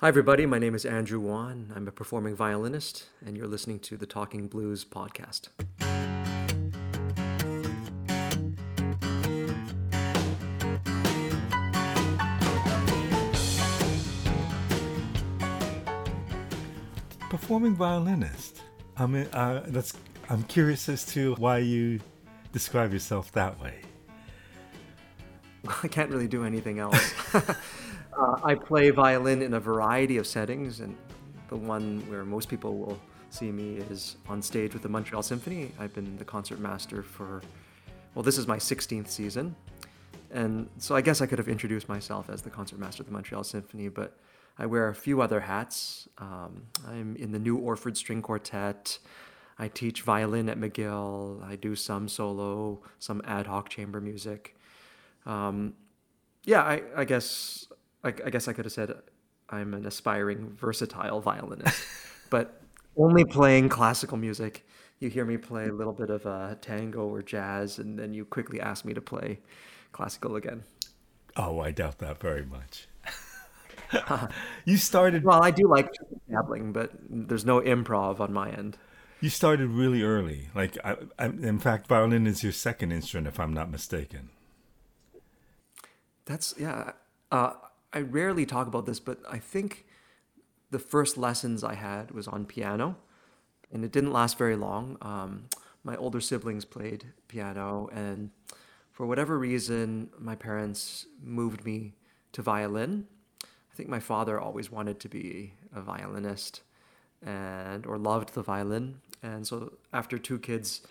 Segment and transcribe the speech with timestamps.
[0.00, 0.46] Hi, everybody.
[0.46, 1.74] My name is Andrew Wan.
[1.76, 5.50] I'm a performing violinist, and you're listening to the Talking Blues podcast.
[17.28, 18.62] Performing violinist.
[18.96, 19.92] I mean, uh, that's.
[20.30, 22.00] I'm curious as to why you
[22.54, 23.74] describe yourself that way.
[25.82, 27.12] I can't really do anything else.
[28.20, 30.96] uh, I play violin in a variety of settings, and
[31.48, 32.98] the one where most people will
[33.30, 35.72] see me is on stage with the Montreal Symphony.
[35.78, 37.42] I've been the concert master for,
[38.14, 39.54] well, this is my 16th season.
[40.32, 43.12] And so I guess I could have introduced myself as the concert master of the
[43.12, 44.16] Montreal Symphony, but
[44.58, 46.08] I wear a few other hats.
[46.18, 48.98] Um, I'm in the New Orford String Quartet.
[49.58, 51.42] I teach violin at McGill.
[51.44, 54.56] I do some solo, some ad hoc chamber music.
[55.26, 55.74] Um,
[56.44, 57.66] yeah, I, I guess
[58.04, 58.94] I, I, guess I could have said
[59.48, 61.82] I'm an aspiring versatile violinist,
[62.30, 62.60] but
[62.96, 64.66] only playing classical music.
[64.98, 68.24] You hear me play a little bit of uh, tango or jazz, and then you
[68.24, 69.40] quickly ask me to play
[69.92, 70.64] classical again.
[71.36, 72.86] Oh, I doubt that very much.
[74.64, 75.24] you started.
[75.24, 75.92] Well, I do like
[76.30, 78.76] dabbling, but there's no improv on my end.
[79.20, 80.48] You started really early.
[80.54, 84.30] Like, I, I, in fact, violin is your second instrument, if I'm not mistaken.
[86.24, 86.92] That's yeah.
[87.30, 87.52] Uh,
[87.92, 89.86] I rarely talk about this, but I think
[90.70, 92.96] the first lessons I had was on piano,
[93.72, 94.96] and it didn't last very long.
[95.02, 95.46] Um,
[95.82, 98.30] my older siblings played piano, and
[98.92, 101.94] for whatever reason, my parents moved me
[102.32, 103.06] to violin.
[103.42, 106.62] I think my father always wanted to be a violinist
[107.24, 109.00] and or loved the violin.
[109.22, 110.82] And so after two kids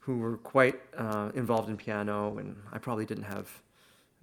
[0.00, 3.62] who were quite uh, involved in piano, and I probably didn't have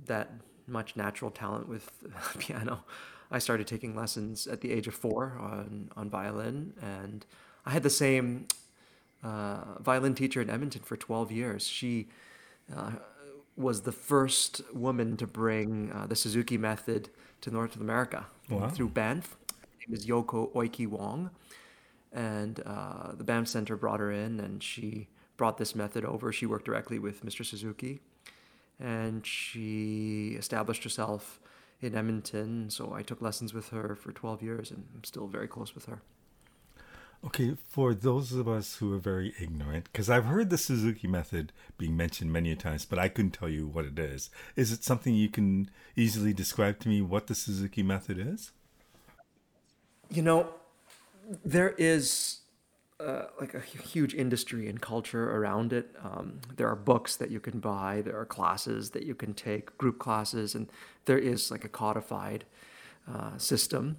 [0.06, 0.32] that
[0.70, 1.92] much natural talent with
[2.40, 2.84] piano.
[3.32, 7.26] I started taking lessons at the age of four on, on violin, and
[7.66, 8.48] I had the same
[9.24, 11.68] uh, violin teacher in Edmonton for 12 years.
[11.68, 12.08] She
[12.76, 12.92] uh,
[13.56, 17.10] was the first woman to bring uh, the Suzuki method
[17.42, 18.70] to North America wow.
[18.70, 19.36] through Banff.
[19.52, 21.30] Her name is Yoko Oiki Wong,
[22.12, 26.32] and uh, the Banff Center brought her in, and she brought this method over.
[26.32, 27.46] She worked directly with Mr.
[27.46, 28.00] Suzuki
[28.80, 31.40] and she established herself
[31.82, 32.70] in Edmonton.
[32.70, 35.86] So I took lessons with her for 12 years and I'm still very close with
[35.86, 36.02] her.
[37.26, 41.52] Okay, for those of us who are very ignorant, because I've heard the Suzuki method
[41.78, 44.30] being mentioned many times, but I couldn't tell you what it is.
[44.56, 48.52] Is it something you can easily describe to me what the Suzuki method is?
[50.10, 50.48] You know,
[51.44, 52.39] there is
[53.00, 55.96] uh, like a huge industry and culture around it.
[56.04, 59.78] Um, there are books that you can buy, there are classes that you can take,
[59.78, 60.70] group classes, and
[61.06, 62.44] there is like a codified
[63.12, 63.98] uh, system.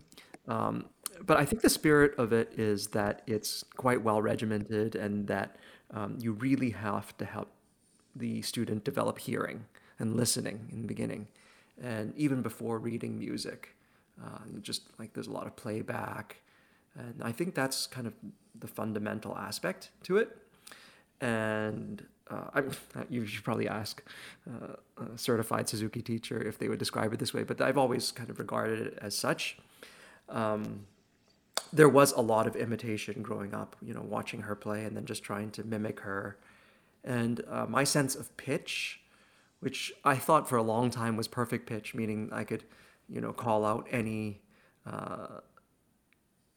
[0.48, 0.86] Um,
[1.24, 5.56] but I think the spirit of it is that it's quite well regimented and that
[5.92, 7.50] um, you really have to help
[8.14, 9.64] the student develop hearing
[9.98, 11.28] and listening in the beginning.
[11.82, 13.74] And even before reading music,
[14.22, 16.42] uh, just like there's a lot of playback
[16.98, 18.14] and I think that's kind of
[18.58, 20.36] the fundamental aspect to it.
[21.20, 22.62] And uh, I,
[23.08, 24.02] you should probably ask
[24.48, 28.12] uh, a certified Suzuki teacher if they would describe it this way, but I've always
[28.12, 29.58] kind of regarded it as such.
[30.28, 30.86] Um,
[31.72, 35.04] there was a lot of imitation growing up, you know, watching her play and then
[35.04, 36.36] just trying to mimic her.
[37.04, 39.00] And uh, my sense of pitch,
[39.60, 42.64] which I thought for a long time was perfect pitch, meaning I could,
[43.08, 44.40] you know, call out any
[44.86, 45.40] uh,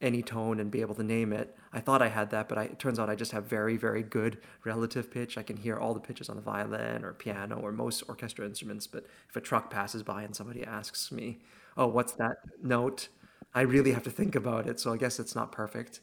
[0.04, 1.56] any tone and be able to name it.
[1.72, 4.02] I thought I had that, but I, it turns out I just have very, very
[4.02, 5.38] good relative pitch.
[5.38, 8.86] I can hear all the pitches on the violin or piano or most orchestra instruments.
[8.86, 11.40] But if a truck passes by and somebody asks me,
[11.76, 13.08] "Oh, what's that note?"
[13.54, 14.78] I really have to think about it.
[14.78, 16.00] So I guess it's not perfect,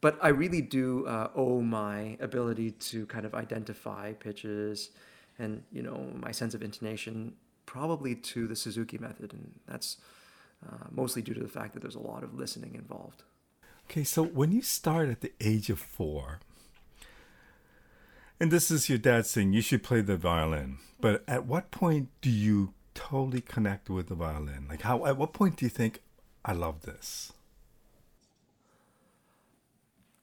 [0.00, 4.90] but I really do uh, owe my ability to kind of identify pitches
[5.38, 7.34] and you know my sense of intonation
[7.66, 9.96] probably to the Suzuki method, and that's
[10.66, 13.24] uh, mostly due to the fact that there's a lot of listening involved.
[13.92, 16.40] Okay, so when you start at the age of four,
[18.40, 22.08] and this is your dad saying you should play the violin, but at what point
[22.22, 24.64] do you totally connect with the violin?
[24.66, 25.04] Like, how?
[25.04, 26.00] At what point do you think
[26.42, 27.34] I love this?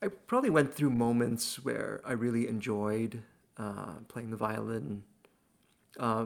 [0.01, 3.21] I probably went through moments where I really enjoyed
[3.57, 5.04] uh, playing the violin.
[6.00, 6.25] Uh,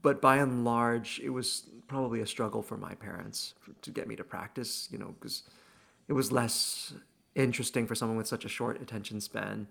[0.00, 3.52] but by and large, it was probably a struggle for my parents
[3.82, 5.42] to get me to practice, you know, because
[6.08, 6.94] it was less
[7.34, 9.68] interesting for someone with such a short attention span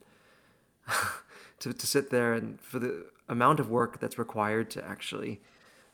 [1.59, 5.41] to, to sit there and for the amount of work that's required to actually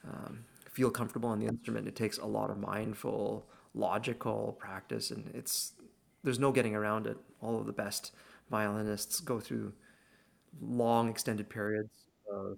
[0.08, 1.88] um, feel comfortable on the instrument.
[1.88, 3.46] It takes a lot of mindful
[3.76, 5.74] logical practice, and it's
[6.24, 7.18] there's no getting around it.
[7.42, 8.12] All of the best
[8.52, 9.74] violinists go through
[10.62, 12.58] long extended periods of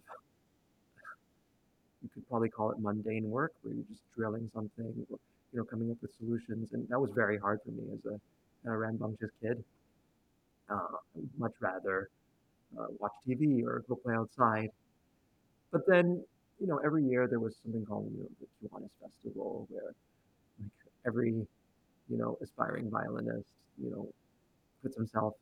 [2.01, 5.05] you could probably call it mundane work where you're just drilling something
[5.55, 8.19] you know coming up with solutions and that was very hard for me as a,
[8.67, 9.63] rambunctious kid
[10.69, 10.97] uh,
[11.37, 12.09] much rather
[12.79, 14.69] uh, watch tv or go play outside
[15.71, 16.23] but then
[16.59, 19.93] you know every year there was something called you know, the Kiwanis festival where
[20.61, 20.71] like
[21.07, 21.31] every
[22.09, 23.47] you know aspiring violinist
[23.81, 24.07] you know
[24.83, 25.35] puts himself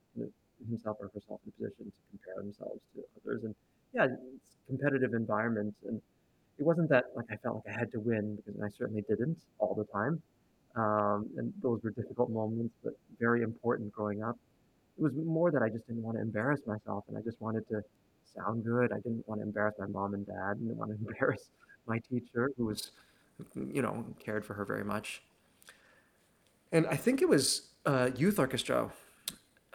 [0.70, 3.44] himself or herself in a position to compare themselves to others.
[3.44, 3.56] And
[3.94, 5.76] yeah, it's competitive environment.
[5.88, 6.02] And
[6.60, 9.38] it wasn't that like I felt like I had to win because I certainly didn't
[9.60, 10.22] all the time.
[10.76, 14.38] Um, and those were difficult moments, but very important growing up.
[14.98, 17.68] It was more that I just didn't want to embarrass myself, and I just wanted
[17.70, 17.84] to
[18.36, 18.92] sound good.
[18.92, 21.50] I didn't want to embarrass my mom and dad, and didn't want to embarrass
[21.86, 22.92] my teacher, who was,
[23.56, 25.22] you know, cared for her very much.
[26.72, 28.92] And I think it was uh, youth orchestra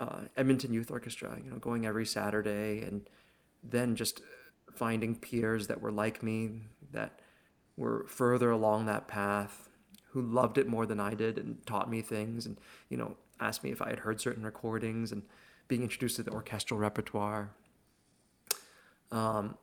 [0.00, 3.08] uh, Edmonton Youth Orchestra, you know, going every Saturday and
[3.62, 4.22] then just
[4.78, 6.50] finding peers that were like me,
[6.92, 7.20] that
[7.76, 9.68] were further along that path,
[10.10, 12.58] who loved it more than I did and taught me things and,
[12.88, 15.22] you know, asked me if I had heard certain recordings and
[15.68, 17.50] being introduced to the orchestral repertoire.
[19.12, 19.56] Um,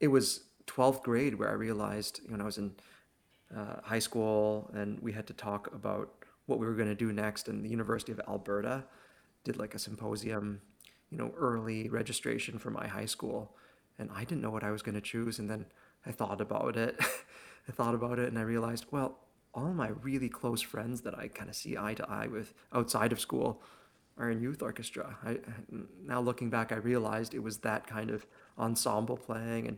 [0.00, 2.72] it was 12th grade where I realized, you know, I was in
[3.54, 6.12] uh, high school and we had to talk about
[6.46, 8.84] what we were going to do next And the University of Alberta
[9.44, 10.60] did like a symposium,
[11.10, 13.56] you know, early registration for my high school,
[13.98, 15.38] and I didn't know what I was going to choose.
[15.38, 15.66] And then
[16.06, 16.98] I thought about it.
[17.68, 19.18] I thought about it, and I realized, well,
[19.52, 23.12] all my really close friends that I kind of see eye to eye with outside
[23.12, 23.62] of school
[24.16, 25.16] are in youth orchestra.
[25.24, 25.38] I
[26.04, 28.26] now looking back, I realized it was that kind of
[28.58, 29.76] ensemble playing and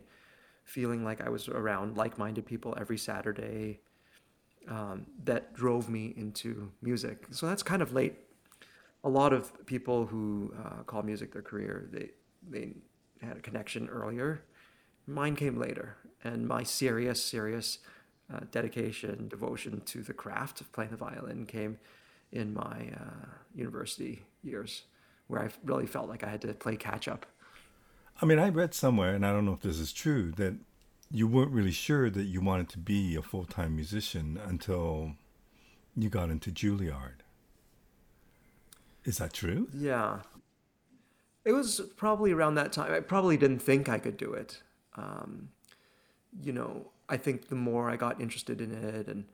[0.63, 3.81] feeling like I was around like-minded people every Saturday
[4.69, 7.27] um, that drove me into music.
[7.31, 8.15] So that's kind of late
[9.03, 12.11] a lot of people who uh, call music their career, they
[12.47, 12.73] they
[13.25, 14.41] had a connection earlier.
[15.07, 17.79] Mine came later, and my serious, serious
[18.33, 21.79] uh, dedication, devotion to the craft of playing the violin came
[22.31, 24.83] in my uh, university years,
[25.27, 27.25] where I really felt like I had to play catch up.
[28.21, 30.55] I mean, I read somewhere, and I don't know if this is true, that
[31.09, 35.13] you weren't really sure that you wanted to be a full time musician until
[35.95, 37.21] you got into Juilliard.
[39.03, 39.67] Is that true?
[39.73, 40.19] Yeah.
[41.43, 42.93] It was probably around that time.
[42.93, 44.61] I probably didn't think I could do it.
[44.95, 45.49] Um,
[46.41, 49.25] you know, I think the more I got interested in it and,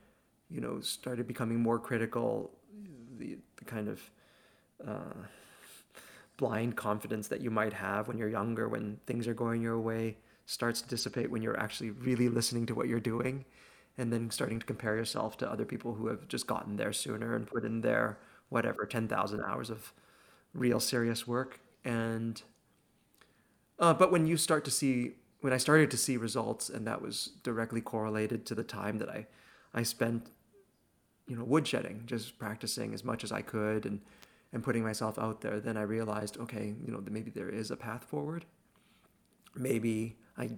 [0.50, 2.51] you know, started becoming more critical,
[3.18, 4.01] the, the kind of
[4.88, 5.13] uh,
[6.38, 10.18] blind confidence that you might have when you're younger, when things are going your way,
[10.45, 13.44] starts to dissipate when you're actually really listening to what you're doing
[13.98, 17.36] and then starting to compare yourself to other people who have just gotten there sooner
[17.36, 18.18] and put in their
[18.50, 19.92] whatever 10,000 hours of
[20.53, 22.41] real serious work and
[23.79, 27.01] uh, but when you start to see when I started to see results and that
[27.01, 29.27] was directly correlated to the time that I
[29.74, 30.31] I spent
[31.27, 34.01] you know woodshedding just practicing as much as I could and
[34.53, 37.77] and putting myself out there then I realized okay you know maybe there is a
[37.77, 38.45] path forward.
[39.56, 40.51] Maybe I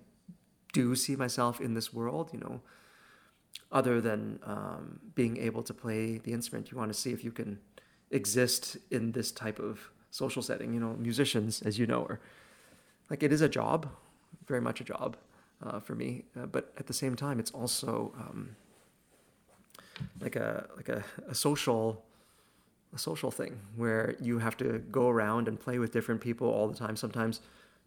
[0.74, 2.62] do see myself in this world you know
[3.71, 6.71] other than um, being able to play the instrument.
[6.71, 7.60] You want to see if you can
[8.12, 10.73] exist in this type of social setting.
[10.73, 12.19] You know, musicians, as you know, are
[13.09, 13.89] like it is a job,
[14.47, 15.18] very much a job
[15.63, 16.23] uh, for me.
[16.39, 18.56] Uh, but at the same time, it's also um,
[20.19, 22.04] like a like a, a social
[22.94, 26.68] a social thing where you have to go around and play with different people all
[26.68, 26.95] the time.
[26.95, 27.42] Sometimes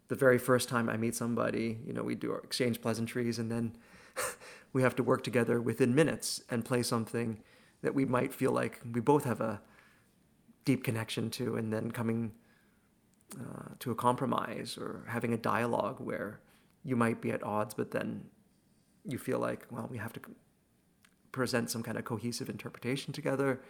[0.08, 3.76] the very first time I meet somebody, you know, we do exchange pleasantries and then
[4.72, 7.38] we have to work together within minutes and play something
[7.82, 9.60] that we might feel like we both have a
[10.64, 12.32] deep connection to, and then coming
[13.40, 16.40] uh, to a compromise or having a dialogue where
[16.84, 18.24] you might be at odds, but then
[19.04, 20.20] you feel like, well, we have to
[21.32, 23.60] present some kind of cohesive interpretation together.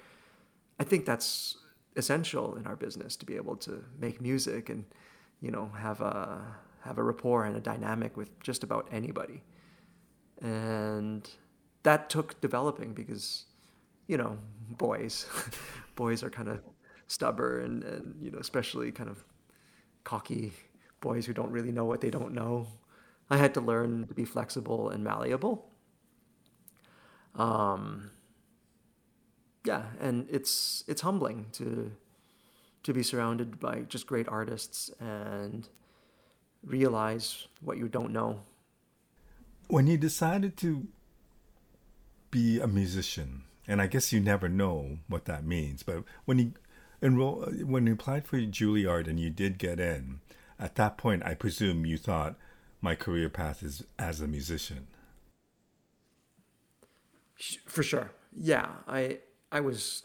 [0.79, 1.59] I think that's
[1.97, 4.85] essential in our business to be able to make music and
[5.41, 9.43] you know have a have a rapport and a dynamic with just about anybody.
[10.41, 11.29] And
[11.85, 13.45] that took developing because
[14.09, 14.39] you know
[14.71, 15.27] boys
[15.95, 16.61] boys are kind of
[17.13, 19.25] stubborn and you know especially kind of
[20.03, 20.53] cocky
[21.01, 22.67] boys who don't really know what they don't know.
[23.29, 25.67] I had to learn to be flexible and malleable.
[27.35, 28.11] Um,
[29.65, 31.93] yeah, and it's it's humbling to
[32.83, 35.69] to be surrounded by just great artists and
[36.65, 38.41] realize what you don't know.
[39.69, 40.89] When you decided to
[42.31, 45.83] be a musician, and I guess you never know what that means.
[45.83, 46.53] But when you
[47.03, 50.21] enroll, when you applied for Juilliard and you did get in,
[50.59, 52.37] at that point, I presume you thought
[52.81, 54.87] my career path is as a musician.
[57.67, 58.69] For sure, yeah.
[58.87, 59.19] I
[59.51, 60.05] I was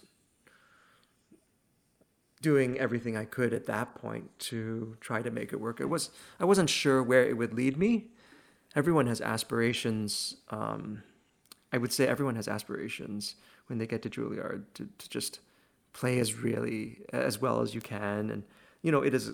[2.41, 5.79] doing everything I could at that point to try to make it work.
[5.79, 8.07] It was I wasn't sure where it would lead me.
[8.75, 10.37] Everyone has aspirations.
[10.49, 11.03] Um,
[11.71, 13.35] I would say everyone has aspirations
[13.67, 15.39] when they get to Juilliard to, to just
[15.97, 18.43] play as really as well as you can, and
[18.83, 19.31] you know it is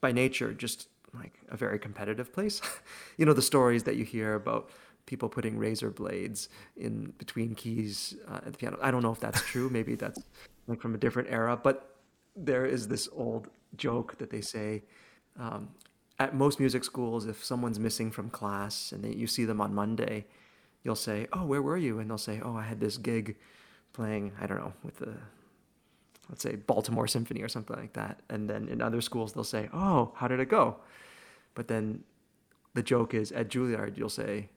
[0.00, 2.60] by nature just like a very competitive place.
[3.18, 4.70] you know the stories that you hear about
[5.04, 8.78] people putting razor blades in between keys uh, at the piano.
[8.80, 9.68] I don't know if that's true.
[9.68, 10.22] Maybe that's
[10.66, 11.96] like from a different era, but
[12.34, 14.82] there is this old joke that they say
[15.38, 15.68] um,
[16.18, 19.74] at most music schools, if someone's missing from class and they, you see them on
[19.74, 20.26] Monday,
[20.84, 23.36] you'll say, "Oh, where were you?" And they'll say, "Oh, I had this gig
[23.92, 25.14] playing, I don't know, with the
[26.30, 29.68] let's say Baltimore Symphony or something like that." And then in other schools, they'll say,
[29.74, 30.76] "Oh, how did it go?"
[31.54, 32.04] But then
[32.74, 34.48] the joke is at Juilliard, you'll say,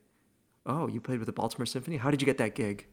[0.65, 1.98] "Oh, you played with the Baltimore Symphony?
[1.98, 2.88] How did you get that gig?"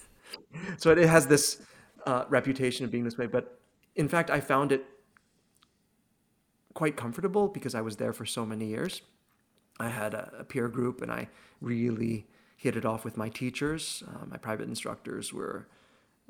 [0.78, 1.62] so it has this
[2.06, 3.60] uh, reputation of being this way, but
[3.94, 4.84] in fact, I found it
[6.74, 9.02] quite comfortable because I was there for so many years.
[9.78, 11.28] I had a, a peer group and I
[11.60, 12.26] really
[12.56, 14.02] hit it off with my teachers.
[14.06, 15.66] Uh, my private instructors were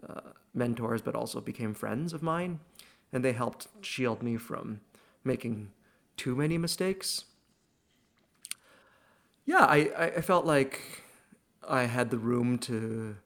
[0.09, 2.61] uh, mentors, but also became friends of mine.
[3.13, 4.81] And they helped shield me from
[5.25, 5.73] making
[6.17, 7.25] too many mistakes.
[9.47, 11.03] Yeah, I, I felt like
[11.69, 13.17] I had the room to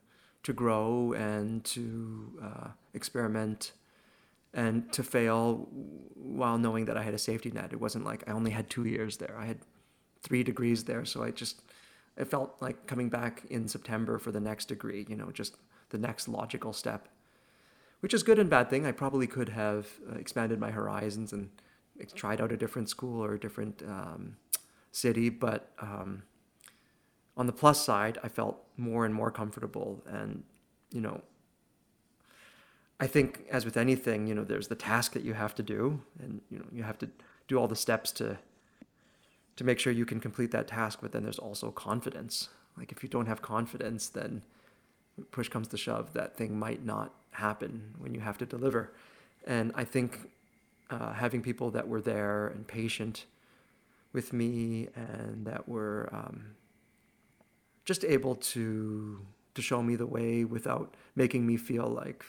[0.44, 3.72] to grow and to uh, experiment
[4.52, 5.68] and to fail
[6.14, 7.72] while knowing that I had a safety net.
[7.72, 9.36] It wasn't like I only had two years there.
[9.38, 9.58] I had
[10.22, 11.62] three degrees there, so I just
[12.16, 15.06] it felt like coming back in September for the next degree.
[15.08, 15.56] You know, just
[15.94, 17.08] the next logical step,
[18.00, 18.84] which is good and bad thing.
[18.84, 21.50] I probably could have uh, expanded my horizons and
[22.14, 24.36] tried out a different school or a different um,
[24.90, 26.24] city, but um,
[27.36, 30.42] on the plus side, I felt more and more comfortable and
[30.90, 31.22] you know
[33.00, 36.00] I think, as with anything, you know, there's the task that you have to do,
[36.20, 37.08] and you know, you have to
[37.48, 38.38] do all the steps to
[39.56, 41.00] to make sure you can complete that task.
[41.02, 42.48] But then there's also confidence.
[42.76, 44.42] Like if you don't have confidence, then
[45.30, 48.92] push comes to shove, that thing might not happen when you have to deliver.
[49.46, 50.18] And I think
[50.90, 53.26] uh, having people that were there and patient
[54.12, 56.54] with me and that were um,
[57.84, 59.20] just able to
[59.54, 62.24] to show me the way without making me feel like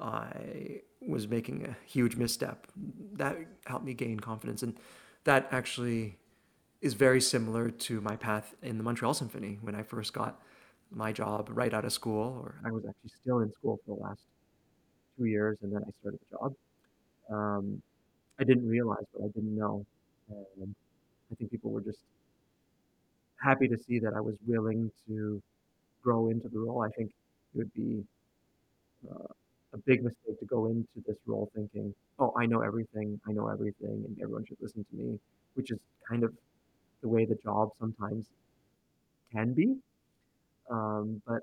[0.00, 2.66] I was making a huge misstep.
[3.12, 4.62] That helped me gain confidence.
[4.62, 4.76] And
[5.24, 6.18] that actually
[6.80, 10.42] is very similar to my path in the Montreal Symphony when I first got
[10.90, 14.02] my job right out of school, or I was actually still in school for the
[14.02, 14.22] last
[15.16, 16.54] two years, and then I started the job.
[17.30, 17.82] Um,
[18.38, 19.84] I didn't realize what I didn't know.
[20.28, 20.74] And
[21.30, 22.00] I think people were just
[23.42, 25.42] happy to see that I was willing to
[26.02, 26.82] grow into the role.
[26.82, 28.04] I think it would be
[29.10, 29.26] uh,
[29.72, 33.48] a big mistake to go into this role thinking, oh, I know everything, I know
[33.48, 35.18] everything, and everyone should listen to me,
[35.54, 36.32] which is kind of
[37.02, 38.26] the way the job sometimes
[39.32, 39.76] can be.
[40.70, 41.42] Um, but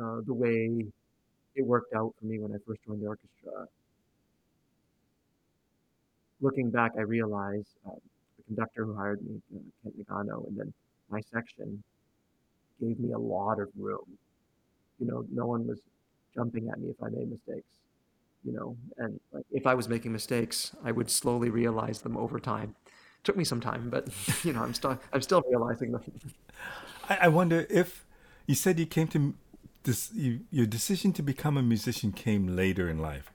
[0.00, 0.84] uh, the way
[1.56, 3.66] it worked out for me when I first joined the orchestra,
[6.40, 7.90] looking back, I realized uh,
[8.36, 10.72] the conductor who hired me, uh, Kent Nagano, and then
[11.10, 11.82] my section
[12.80, 14.18] gave me a lot of room.
[14.98, 15.78] You know, no one was
[16.34, 17.68] jumping at me if I made mistakes,
[18.44, 18.76] you know.
[18.98, 22.74] And like, if I was making mistakes, I would slowly realize them over time.
[22.86, 24.08] It took me some time, but
[24.44, 26.02] you know, I'm still I'm still realizing them.
[27.08, 28.04] I, I wonder if
[28.46, 29.34] you said you came to
[29.84, 33.32] this, you, your decision to become a musician came later in life.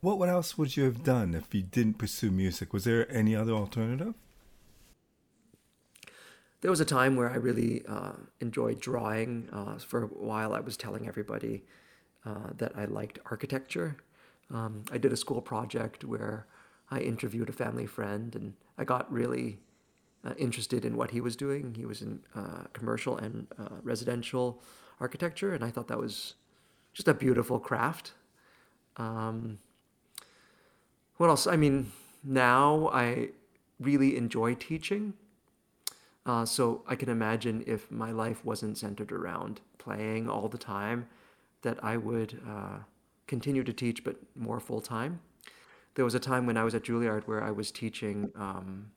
[0.00, 2.72] What what else would you have done if you didn't pursue music?
[2.72, 4.14] Was there any other alternative?
[6.60, 9.48] there was a time where I really uh, enjoyed drawing.
[9.52, 11.64] Uh, for a while, I was telling everybody
[12.24, 13.96] uh, that I liked architecture.
[14.52, 16.46] Um, I did a school project where
[16.90, 19.58] I interviewed a family friend, and I got really
[20.24, 21.74] uh, interested in what he was doing.
[21.74, 24.62] He was in uh, commercial and uh, residential
[25.00, 26.34] architecture, and I thought that was
[26.92, 28.12] just a beautiful craft.
[28.96, 29.58] Um,
[31.16, 31.46] what else?
[31.46, 33.30] I mean, now I
[33.78, 35.14] really enjoy teaching.
[36.26, 41.08] Uh, so I can imagine if my life wasn't centered around playing all the time,
[41.62, 42.78] that I would uh,
[43.26, 45.20] continue to teach, but more full time.
[45.94, 48.90] There was a time when I was at Juilliard where I was teaching um,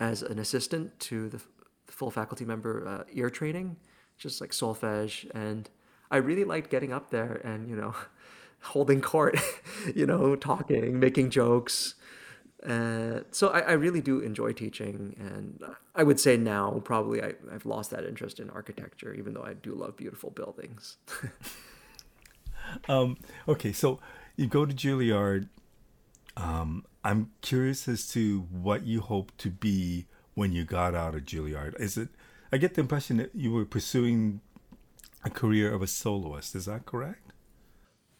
[0.00, 1.40] as an assistant to the,
[1.86, 3.76] full faculty member uh, ear training.
[4.16, 5.30] just like solfege.
[5.34, 5.68] And
[6.10, 7.94] I really liked getting up there and, you know,
[8.60, 9.38] holding court,
[9.94, 11.94] you know, talking, making jokes.
[12.66, 15.62] Uh, so I, I, really do enjoy teaching, and
[15.94, 19.54] I would say now probably I, have lost that interest in architecture, even though I
[19.54, 20.98] do love beautiful buildings.
[22.88, 23.16] um,
[23.48, 23.98] okay, so
[24.36, 25.48] you go to Juilliard.
[26.40, 31.22] Um, I'm curious as to what you hope to be when you got out of
[31.22, 31.78] Juilliard.
[31.80, 32.08] Is it?
[32.52, 34.40] I get the impression that you were pursuing
[35.24, 36.54] a career of a soloist.
[36.54, 37.32] Is that correct?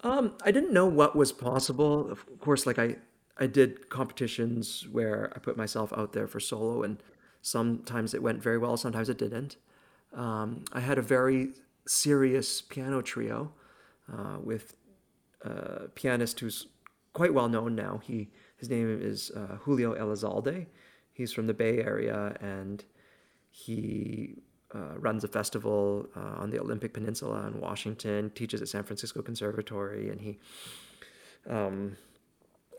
[0.02, 2.10] Um, I didn't know what was possible.
[2.10, 2.96] Of course, like I,
[3.38, 7.02] I did competitions where I put myself out there for solo, and
[7.42, 9.56] sometimes it went very well, sometimes it didn't.
[10.14, 11.50] Um, I had a very
[11.86, 13.52] serious piano trio
[14.12, 14.74] uh, with
[15.42, 16.66] a pianist who's
[17.12, 18.00] quite well known now.
[18.02, 20.66] He his name is uh, Julio Elizalde.
[21.12, 22.84] He's from the Bay Area, and
[23.50, 24.36] he
[24.74, 29.22] uh, runs a festival uh, on the Olympic Peninsula in Washington, teaches at San Francisco
[29.22, 30.38] Conservatory, and he
[31.48, 31.96] um,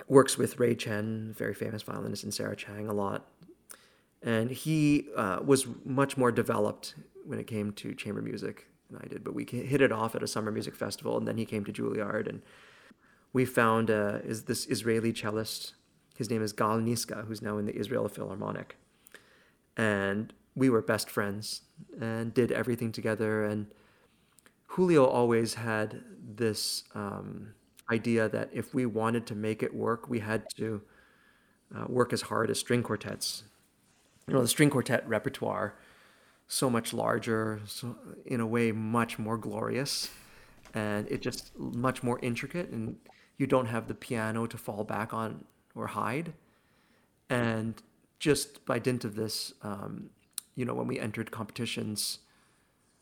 [0.08, 3.28] works with Ray Chen, very famous violinist, and Sarah Chang a lot.
[4.24, 6.96] And he uh, was much more developed
[7.26, 10.24] when it came to chamber music than I did, but we hit it off at
[10.24, 12.42] a summer music festival, and then he came to Juilliard, and
[13.34, 15.74] we found uh, is this Israeli cellist.
[16.18, 18.78] His name is Gal Nyska, who's now in the Israel Philharmonic,
[19.76, 21.62] and we were best friends
[22.00, 23.46] and did everything together.
[23.46, 23.68] And
[24.68, 26.04] Julio always had
[26.36, 27.54] this um,
[27.90, 30.82] idea that if we wanted to make it work, we had to
[31.76, 33.44] uh, work as hard as string quartets.
[34.28, 35.76] You know, the string quartet repertoire
[36.48, 37.96] so much larger, so
[38.26, 40.10] in a way much more glorious,
[40.74, 42.98] and it just much more intricate, and
[43.42, 45.44] you don't have the piano to fall back on
[45.74, 46.32] or hide.
[47.28, 47.74] And
[48.20, 50.12] just by dint of this, um,
[50.56, 52.20] you know, when we entered competitions,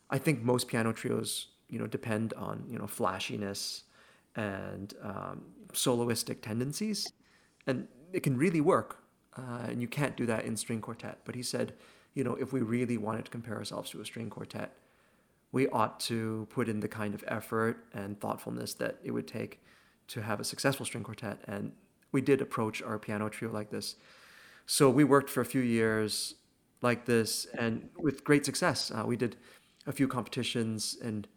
[0.08, 3.82] I think most piano trios, you know, depend on, you know, flashiness
[4.34, 5.42] and um,
[5.74, 7.12] soloistic tendencies.
[7.66, 8.96] And it can really work.
[9.36, 11.18] Uh, and you can't do that in string quartet.
[11.26, 11.74] But he said,
[12.14, 14.72] you know, if we really wanted to compare ourselves to a string quartet,
[15.52, 19.60] we ought to put in the kind of effort and thoughtfulness that it would take
[20.10, 21.38] to have a successful string quartet.
[21.46, 21.72] And
[22.12, 23.96] we did approach our piano trio like this.
[24.66, 26.34] So we worked for a few years
[26.82, 28.90] like this, and with great success.
[28.90, 29.36] Uh, we did
[29.86, 31.28] a few competitions, and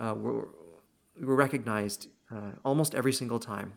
[0.00, 0.48] uh, were,
[1.18, 3.72] we were recognized uh, almost every single time.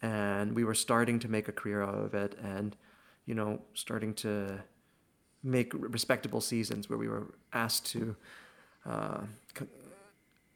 [0.00, 2.76] And we were starting to make a career out of it, and
[3.26, 4.60] you know, starting to
[5.42, 8.16] make respectable seasons where we were asked to.
[8.86, 9.20] Uh,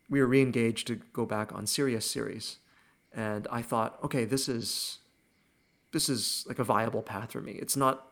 [0.09, 2.59] we were re-engaged to go back on serious series,
[3.15, 4.99] and I thought, okay, this is
[5.93, 7.53] this is like a viable path for me.
[7.53, 8.07] It's not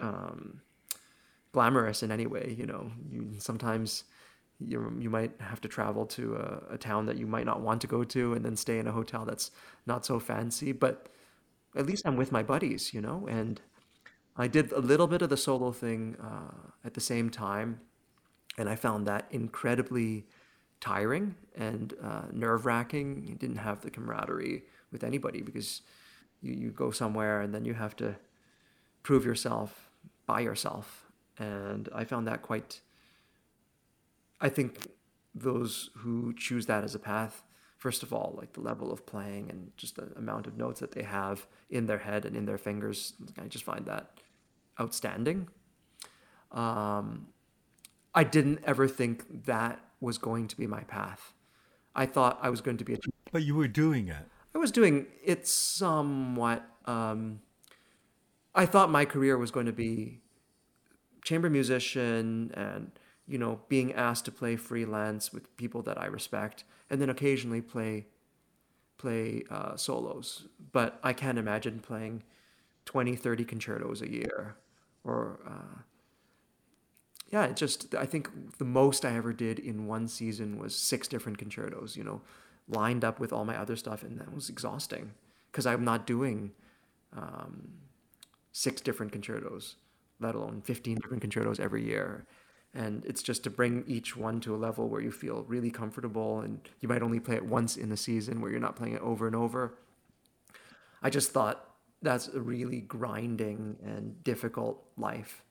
[0.00, 0.62] um,
[1.52, 2.54] glamorous in any way.
[2.58, 4.04] You know, you sometimes
[4.58, 7.80] you you might have to travel to a, a, town that you might not want
[7.82, 9.50] to go to, and then stay in a hotel that's
[9.86, 10.72] not so fancy.
[10.72, 11.08] But
[11.76, 13.26] at least I'm with my buddies, you know.
[13.30, 13.60] And
[14.36, 17.80] I did a little bit of the solo thing uh, at the same time,
[18.56, 20.26] and I found that incredibly
[20.84, 23.24] tiring and uh, nerve wracking.
[23.26, 25.80] You didn't have the camaraderie with anybody because
[26.42, 28.16] you, you go somewhere and then you have to
[29.02, 29.90] prove yourself
[30.26, 31.06] by yourself
[31.38, 32.80] and I found that quite.
[34.40, 34.88] I think
[35.34, 37.42] those who choose that as a path,
[37.78, 40.92] first of all, like the level of playing and just the amount of notes that
[40.92, 44.20] they have in their head and in their fingers, I just find that
[44.78, 45.48] outstanding.
[46.52, 47.28] Um,
[48.14, 51.32] I didn't ever think that was going to be my path.
[51.94, 52.98] I thought I was going to be a.
[53.32, 54.28] But you were doing it.
[54.54, 56.64] I was doing it somewhat.
[56.86, 57.40] Um,
[58.54, 60.20] I thought my career was going to be
[61.24, 62.92] chamber musician and
[63.26, 67.60] you know being asked to play freelance with people that I respect, and then occasionally
[67.60, 68.06] play
[68.98, 70.46] play uh, solos.
[70.72, 72.22] But I can't imagine playing
[72.86, 74.56] 20, 30 concertos a year,
[75.02, 75.82] or uh,
[77.34, 81.08] yeah, it just I think the most I ever did in one season was six
[81.08, 81.96] different concertos.
[81.96, 82.22] You know,
[82.68, 85.12] lined up with all my other stuff, and that was exhausting
[85.50, 86.52] because I'm not doing
[87.14, 87.74] um,
[88.52, 89.76] six different concertos
[90.20, 92.26] let alone 15 different concertos every year.
[92.72, 96.40] And it's just to bring each one to a level where you feel really comfortable
[96.40, 99.00] and you might only play it once in the season where you're not playing it
[99.00, 99.74] over and over.
[101.02, 101.68] I just thought
[102.02, 105.42] that's a really grinding and difficult life.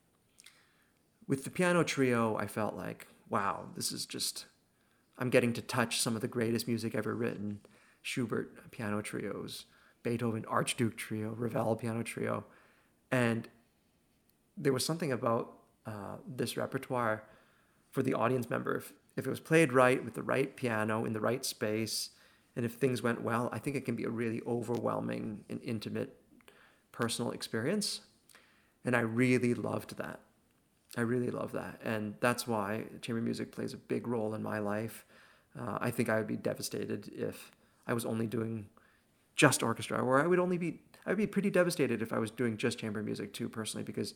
[1.27, 4.45] With the piano trio, I felt like, wow, this is just,
[5.17, 7.59] I'm getting to touch some of the greatest music ever written
[8.01, 9.65] Schubert piano trios,
[10.03, 12.43] Beethoven Archduke trio, Ravel piano trio.
[13.12, 13.47] And
[14.57, 15.53] there was something about
[15.86, 17.23] uh, this repertoire
[17.91, 18.75] for the audience member.
[18.75, 22.09] If, if it was played right with the right piano in the right space,
[22.55, 26.17] and if things went well, I think it can be a really overwhelming and intimate
[26.91, 28.01] personal experience.
[28.83, 30.19] And I really loved that.
[30.95, 31.79] I really love that.
[31.84, 35.06] And that's why chamber music plays a big role in my life.
[35.60, 37.51] Uh, I think I would be devastated if
[37.88, 38.67] I was only doing
[39.36, 42.58] just orchestra, or I would only be, I'd be pretty devastated if I was doing
[42.58, 44.13] just chamber music too, personally, because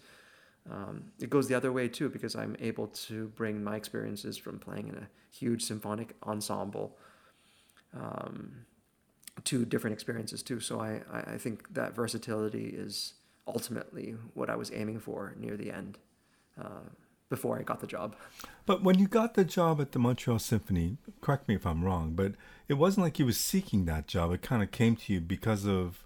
[0.71, 4.59] um, it goes the other way too, because I'm able to bring my experiences from
[4.59, 6.97] playing in a huge symphonic ensemble
[7.95, 8.65] um,
[9.45, 10.59] to different experiences too.
[10.59, 13.13] So I, I think that versatility is
[13.47, 15.97] ultimately what I was aiming for near the end
[16.61, 16.89] uh,
[17.29, 18.15] before I got the job.
[18.65, 22.13] But when you got the job at the Montreal Symphony, correct me if I'm wrong,
[22.15, 22.33] but
[22.67, 24.31] it wasn't like you was seeking that job.
[24.31, 26.05] It kind of came to you because of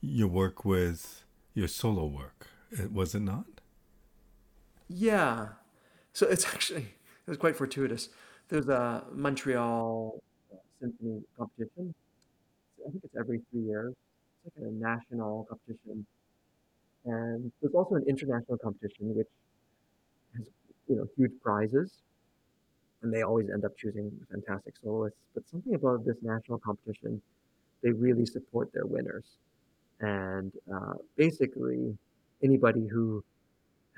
[0.00, 2.48] your work with your solo work.
[2.92, 3.46] Was it not?
[4.88, 5.48] Yeah.
[6.12, 6.94] So it's actually
[7.26, 8.08] it was quite fortuitous.
[8.48, 10.22] There's a Montreal
[10.80, 11.94] symphony competition.
[12.86, 13.94] I think it's every three years.
[14.44, 16.04] It's like a national competition,
[17.04, 19.28] and there's also an international competition which
[20.88, 21.92] you know huge prizes,
[23.02, 25.18] and they always end up choosing fantastic soloists.
[25.34, 27.20] But something about this national competition,
[27.82, 29.24] they really support their winners,
[30.00, 31.96] and uh, basically
[32.42, 33.22] anybody who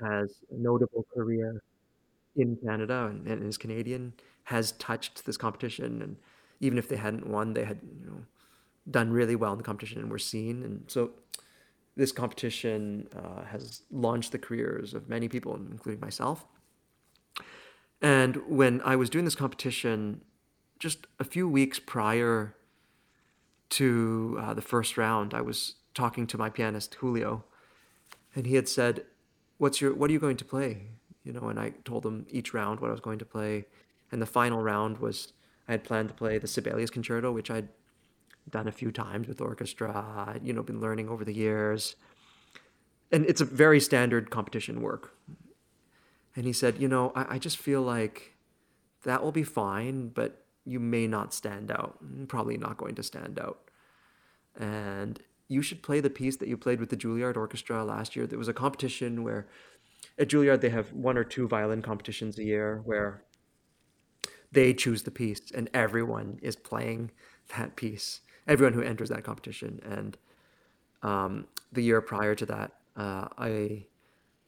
[0.01, 1.61] has a notable career
[2.35, 6.17] in Canada and, is Canadian has touched this competition and
[6.59, 8.21] even if they hadn't won, they had you know
[8.89, 10.63] done really well in the competition and were seen.
[10.63, 11.11] And so
[11.95, 16.45] this competition uh, has launched the careers of many people, including myself.
[18.01, 20.21] And when I was doing this competition,
[20.79, 22.55] just a few weeks prior
[23.69, 27.45] to uh, the first round, I was talking to my pianist Julio,
[28.35, 29.05] and he had said,
[29.57, 30.89] "What's your What are you going to play?"
[31.23, 33.65] You know, and I told him each round what I was going to play,
[34.11, 35.33] and the final round was
[35.67, 37.69] I had planned to play the Sibelius Concerto, which I'd
[38.49, 40.27] done a few times with orchestra.
[40.27, 41.95] I'd, you know, been learning over the years.
[43.11, 45.15] And it's a very standard competition work.
[46.35, 48.33] And he said, you know, I, I just feel like
[49.03, 51.99] that will be fine, but you may not stand out.
[52.27, 53.69] Probably not going to stand out.
[54.57, 58.25] And you should play the piece that you played with the Juilliard Orchestra last year.
[58.25, 59.47] There was a competition where
[60.17, 63.23] at Juilliard they have one or two violin competitions a year where
[64.51, 67.11] they choose the piece and everyone is playing
[67.55, 70.17] that piece everyone who enters that competition and
[71.03, 73.85] um, the year prior to that uh, i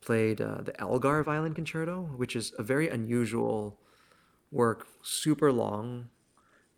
[0.07, 3.79] played uh, the elgar violin concerto which is a very unusual
[4.51, 6.09] work super long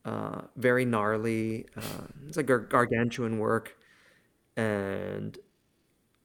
[0.06, 3.78] uh, very gnarly uh, it's a gar- gargantuan work
[4.58, 5.38] and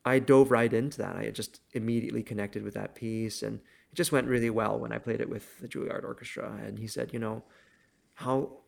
[0.04, 3.60] i dove right into that i just immediately connected with that piece and
[3.94, 6.58] it just went really well when I played it with the Juilliard Orchestra.
[6.60, 7.44] And he said, you know,
[8.14, 8.62] how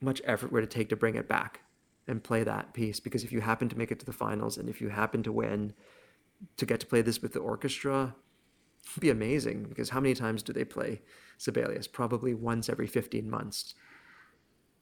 [0.00, 1.62] much effort would it take to bring it back
[2.06, 3.00] and play that piece?
[3.00, 5.32] Because if you happen to make it to the finals and if you happen to
[5.32, 5.74] win,
[6.56, 8.14] to get to play this with the orchestra,
[8.98, 9.64] be amazing.
[9.64, 11.02] Because how many times do they play
[11.38, 11.86] Sibelius?
[11.86, 13.74] Probably once every 15 months.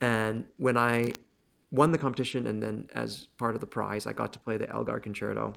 [0.01, 1.13] And when I
[1.71, 4.69] won the competition and then as part of the prize, I got to play the
[4.69, 5.53] Elgar Concerto.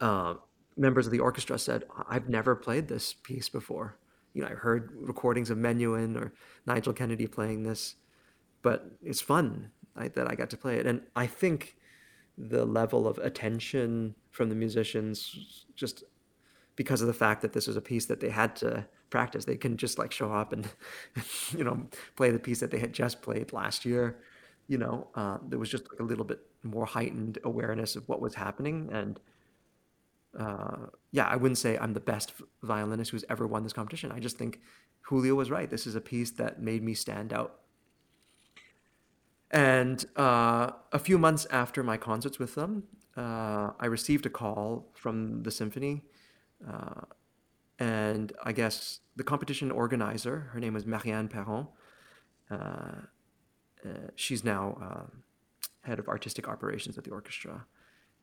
[0.00, 0.34] Uh,
[0.76, 3.98] members of the orchestra said, I've never played this piece before.
[4.34, 6.32] You know, I heard recordings of Menuhin or
[6.66, 7.96] Nigel Kennedy playing this,
[8.62, 10.86] but it's fun that I got to play it.
[10.86, 11.76] And I think
[12.36, 16.04] the level of attention from the musicians, just
[16.76, 19.56] because of the fact that this was a piece that they had to practice, they
[19.56, 20.68] couldn't just like show up and,
[21.56, 24.18] you know, play the piece that they had just played last year.
[24.68, 28.20] You know, uh, there was just like a little bit more heightened awareness of what
[28.20, 28.88] was happening.
[28.90, 29.20] And
[30.38, 34.12] uh, yeah, I wouldn't say I'm the best violinist who's ever won this competition.
[34.12, 34.60] I just think
[35.02, 35.68] Julio was right.
[35.68, 37.61] This is a piece that made me stand out.
[39.52, 42.84] And uh, a few months after my concerts with them,
[43.16, 46.02] uh, I received a call from the symphony.
[46.66, 47.02] Uh,
[47.78, 51.68] and I guess the competition organizer, her name was Marianne Perron,
[52.50, 55.08] uh, uh, she's now
[55.82, 57.66] head of artistic operations at the orchestra.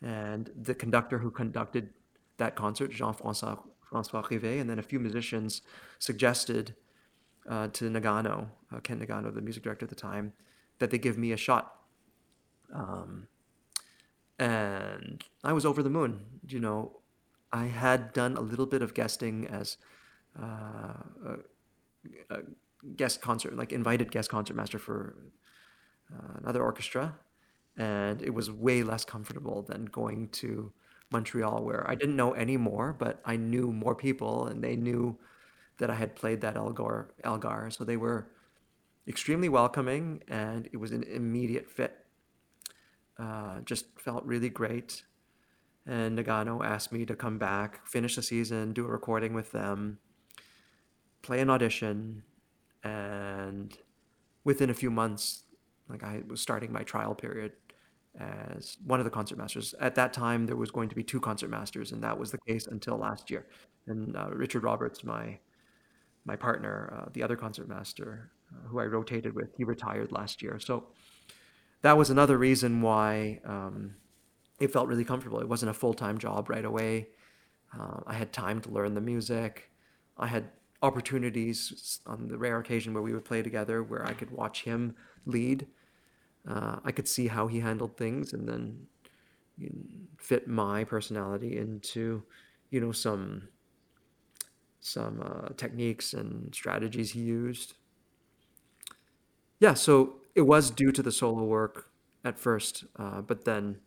[0.02, 1.89] And the conductor who conducted
[2.38, 3.60] that concert, Jean-François
[3.92, 5.62] François Rivest, and then a few musicians
[5.98, 6.76] suggested
[7.50, 10.34] uh, to Nagano, uh, Kent Nagano, the music director at the time,
[10.80, 11.76] that they give me a shot.
[12.74, 13.28] Um,
[14.38, 16.22] and I was over the moon.
[16.48, 17.00] You know,
[17.52, 19.78] I had done a little bit of guesting as
[20.42, 21.36] uh, a,
[22.30, 22.39] a,
[22.96, 25.15] guest concert, like invited guest concertmaster for
[26.13, 27.13] uh, another orchestra,
[27.76, 30.72] and it was way less comfortable than going to
[31.12, 35.18] Montreal, where I didn't know any more, but I knew more people, and they knew
[35.80, 37.10] that I had played that Elgar.
[37.24, 38.30] Elgar, so they were
[39.10, 42.06] extremely welcoming, and it was an immediate fit.
[43.17, 45.04] Uh, just felt really great.
[45.86, 49.98] And Nagano asked me to come back, finish the season, do a recording with them,
[51.24, 52.24] play an audition,
[52.84, 53.76] and
[54.43, 55.43] within a few months,
[55.89, 57.54] like I was starting my trial period
[58.19, 59.74] as one of the concertmasters.
[59.80, 62.67] At that time, there was going to be two concertmasters, and that was the case
[62.67, 63.48] until last year.
[63.88, 65.39] And uh, Richard Roberts, my
[66.26, 70.60] my partner, uh, the other concertmaster uh, who I rotated with, he retired last year.
[70.60, 70.88] So
[71.82, 73.96] that was another reason why um,
[74.60, 75.40] it felt really comfortable.
[75.40, 77.10] It wasn't a full time job right away.
[77.78, 79.70] Uh, I had time to learn the music.
[80.18, 80.50] I had
[80.82, 84.96] opportunities on the rare occasion where we would play together where I could watch him
[85.26, 85.68] lead.
[86.48, 88.88] Uh, I could see how he handled things and then
[89.58, 92.24] you know, fit my personality into,
[92.70, 93.50] you know, some
[94.82, 97.74] some uh, techniques and strategies he used.
[99.60, 101.89] Yeah, so it was due to the solo work
[102.24, 103.78] at first, uh, but then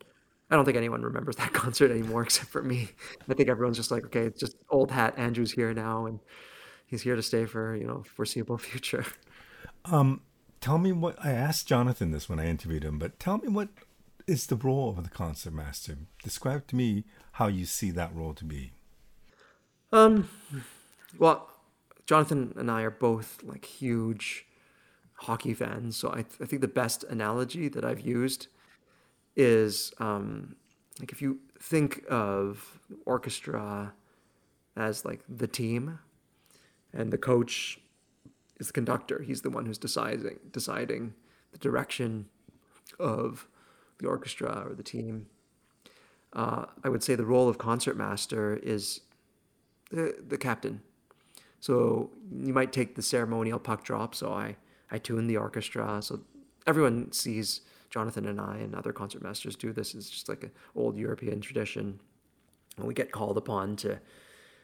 [0.49, 2.89] I don't think anyone remembers that concert anymore except for me.
[3.29, 5.15] I think everyone's just like, okay, it's just old hat.
[5.17, 6.19] Andrew's here now, and
[6.85, 9.05] he's here to stay for you know foreseeable future.
[9.85, 10.21] Um,
[10.61, 13.69] tell me what I asked Jonathan this when I interviewed him, but tell me what
[14.27, 15.97] is the role of the concertmaster?
[16.23, 18.71] Describe to me how you see that role to be.
[19.91, 20.29] Um,
[21.17, 21.49] well,
[22.05, 24.45] Jonathan and I are both like huge
[25.23, 28.47] hockey fans, so I, th- I think the best analogy that I've used
[29.35, 30.55] is um,
[30.99, 33.93] like if you think of orchestra
[34.75, 35.99] as like the team,
[36.93, 37.79] and the coach
[38.59, 39.23] is the conductor.
[39.23, 41.13] He's the one who's deciding deciding
[41.51, 42.27] the direction
[42.99, 43.47] of
[43.99, 45.27] the orchestra or the team.
[46.33, 49.01] Uh, I would say the role of concertmaster is
[49.91, 50.81] the, the captain.
[51.59, 54.15] So you might take the ceremonial puck drop.
[54.15, 54.57] So I,
[54.93, 56.01] I tune the orchestra.
[56.01, 56.21] So
[56.67, 59.95] everyone sees Jonathan and I and other concertmasters do this.
[59.95, 61.99] It's just like an old European tradition.
[62.77, 63.99] And we get called upon to,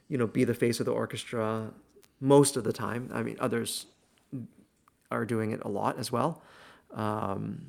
[0.08, 1.72] you know, be the face of the orchestra,
[2.20, 3.10] most of the time.
[3.14, 3.88] I mean, others
[5.12, 6.44] are doing it a lot as well.
[6.94, 7.66] Um,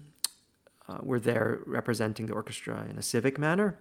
[0.89, 3.79] uh, we're there representing the orchestra in a civic manner.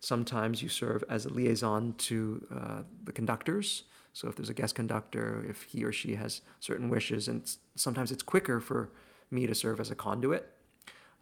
[0.00, 3.84] Sometimes you serve as a liaison to uh, the conductors.
[4.12, 8.12] So if there's a guest conductor, if he or she has certain wishes, and sometimes
[8.12, 8.90] it's quicker for
[9.30, 10.52] me to serve as a conduit,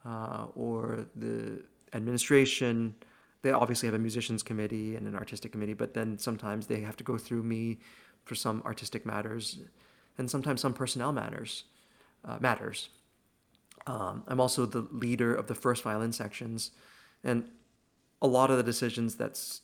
[0.05, 2.95] uh, or the administration.
[3.43, 6.97] They obviously have a musicians committee and an artistic committee, but then sometimes they have
[6.97, 7.79] to go through me
[8.25, 9.59] for some artistic matters,
[10.19, 11.65] and sometimes some personnel matters.
[12.23, 12.91] Uh, matters.
[13.87, 16.71] Um, I'm also the leader of the first violin sections,
[17.25, 17.45] and
[18.21, 19.63] a lot of the decisions that's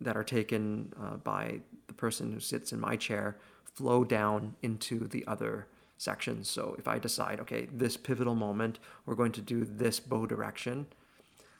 [0.00, 3.36] that are taken uh, by the person who sits in my chair
[3.74, 6.48] flow down into the other sections.
[6.48, 10.86] So if I decide, okay, this pivotal moment, we're going to do this bow direction,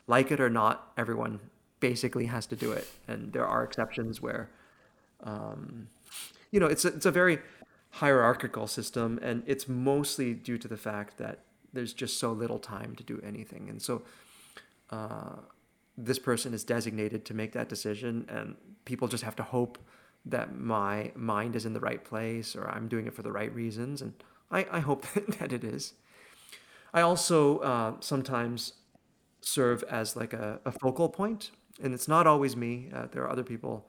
[0.07, 1.41] like it or not, everyone
[1.81, 4.51] basically has to do it, and there are exceptions where
[5.23, 5.89] um,
[6.51, 7.39] you know, it's a, it's a very
[7.91, 11.41] hierarchical system, and it's mostly due to the fact that
[11.73, 14.03] there's just so little time to do anything, and so
[14.91, 15.37] uh,
[15.99, 19.79] this person is designated to make that decision, and people just have to hope
[20.25, 23.53] that my mind is in the right place or I'm doing it for the right
[23.53, 24.13] reasons, and
[24.51, 25.05] I, I hope
[25.39, 25.95] that it is.
[26.95, 28.75] I also uh, sometimes
[29.41, 31.51] serve as like a, a, focal point,
[31.83, 32.89] and it's not always me.
[32.95, 33.87] Uh, there are other people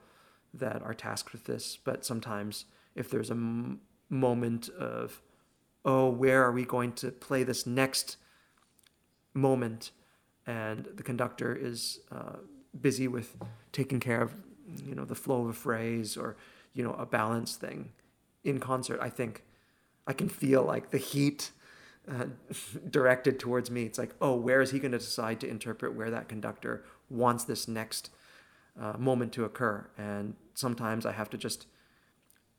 [0.52, 1.78] that are tasked with this.
[1.82, 5.22] But sometimes, if there's a m- moment of,
[5.84, 8.16] oh, where are we going to play this next
[9.32, 9.92] moment,
[10.50, 12.36] and the conductor is uh,
[12.80, 13.36] busy with
[13.72, 14.34] taking care of,
[14.84, 16.36] you know, the flow of a phrase or,
[16.74, 17.90] you know, a balance thing,
[18.42, 19.44] in concert, I think
[20.06, 21.50] I can feel like the heat.
[22.10, 22.24] Uh,
[22.90, 23.84] directed towards me.
[23.84, 27.44] It's like, oh, where is he going to decide to interpret where that conductor wants
[27.44, 28.10] this next
[28.80, 29.86] uh, moment to occur.
[29.98, 31.66] And sometimes I have to just,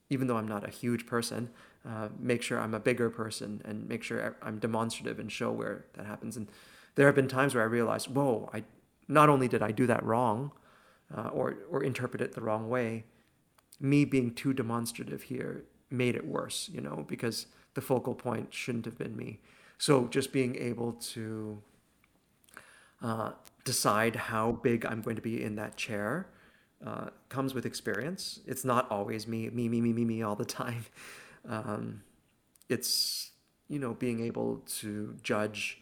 [0.10, 1.50] even though I'm not a huge person,
[1.86, 5.86] uh, make sure I'm a bigger person and make sure I'm demonstrative and show where
[5.96, 6.38] that happens.
[6.38, 6.48] And
[6.96, 8.64] there have been times where I realized, whoa, I
[9.08, 10.52] not only did I do that wrong
[11.16, 13.06] uh, or or interpret it the wrong way,
[13.80, 16.70] me being too demonstrative here made it worse.
[16.72, 19.40] You know, because the focal point shouldn't have been me.
[19.78, 21.62] So just being able to
[23.02, 23.32] uh,
[23.64, 26.28] decide how big I'm going to be in that chair
[26.86, 28.40] uh, comes with experience.
[28.46, 30.86] It's not always me, me, me, me, me, me all the time.
[31.50, 32.04] Um,
[32.70, 33.32] it's
[33.68, 35.81] you know being able to judge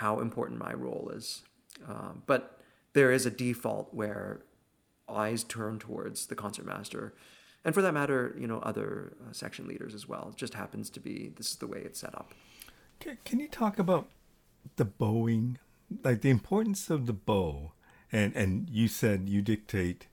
[0.00, 1.42] how important my role is.
[1.86, 2.58] Uh, but
[2.94, 4.40] there is a default where
[5.06, 7.12] eyes turn towards the concertmaster,
[7.66, 10.30] and for that matter, you know, other uh, section leaders as well.
[10.32, 12.32] It just happens to be this is the way it's set up.
[12.98, 14.08] Can, can you talk about
[14.76, 15.58] the bowing,
[16.02, 17.72] like the importance of the bow?
[18.10, 20.06] And and you said you dictate,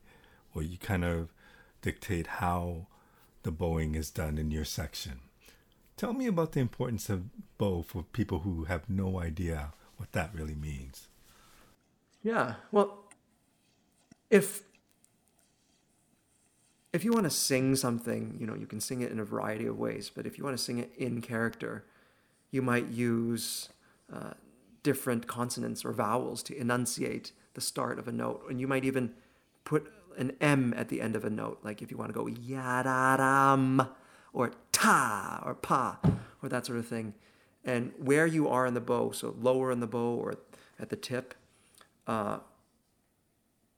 [0.54, 1.30] or you kind of
[1.80, 2.88] dictate how
[3.42, 5.20] the bowing is done in your section.
[5.96, 7.24] Tell me about the importance of
[7.56, 11.08] bow for people who have no idea what that really means.
[12.22, 13.04] Yeah, well,
[14.30, 14.62] if
[16.92, 19.66] if you want to sing something, you know, you can sing it in a variety
[19.66, 20.10] of ways.
[20.14, 21.84] But if you want to sing it in character,
[22.50, 23.68] you might use
[24.12, 24.32] uh,
[24.82, 29.12] different consonants or vowels to enunciate the start of a note, and you might even
[29.64, 32.26] put an M at the end of a note, like if you want to go
[32.26, 33.88] yadaram
[34.32, 35.98] or ta or pa
[36.42, 37.14] or that sort of thing.
[37.68, 40.36] And where you are in the bow, so lower in the bow or
[40.80, 41.34] at the tip,
[42.06, 42.38] uh,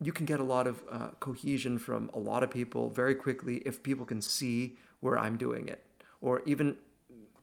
[0.00, 3.57] you can get a lot of uh, cohesion from a lot of people very quickly
[3.66, 5.85] if people can see where I'm doing it.
[6.20, 6.76] Or even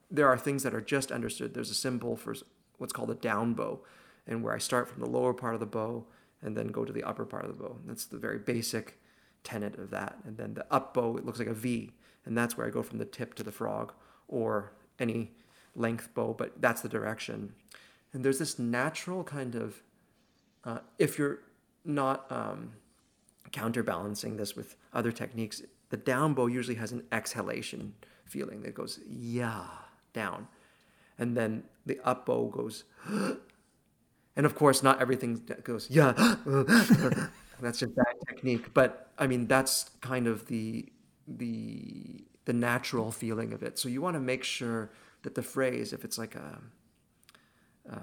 [0.10, 1.54] there are things that are just understood.
[1.54, 2.34] There's a symbol for
[2.78, 3.82] what's called a down bow,
[4.26, 6.06] and where I start from the lower part of the bow
[6.42, 7.76] and then go to the upper part of the bow.
[7.86, 9.02] That's the very basic
[9.44, 10.16] tenet of that.
[10.26, 11.92] And then the up bow, it looks like a V,
[12.26, 13.92] and that's where I go from the tip to the frog
[14.30, 15.32] or any
[15.78, 17.54] length bow, but that's the direction.
[18.12, 19.82] And there's this natural kind of,
[20.66, 21.40] uh, if you're
[21.86, 22.74] not um,
[23.52, 27.94] counterbalancing this with other techniques, the down bow usually has an exhalation
[28.26, 29.66] feeling that goes yeah
[30.14, 30.48] down,
[31.18, 36.12] and then the up bow goes, and of course not everything goes yeah.
[37.62, 40.92] that's just bad technique, but I mean that's kind of the
[41.28, 43.80] the the natural feeling of it.
[43.80, 44.92] So you want to make sure
[45.24, 46.62] that the phrase, if it's like a
[47.92, 47.98] uh,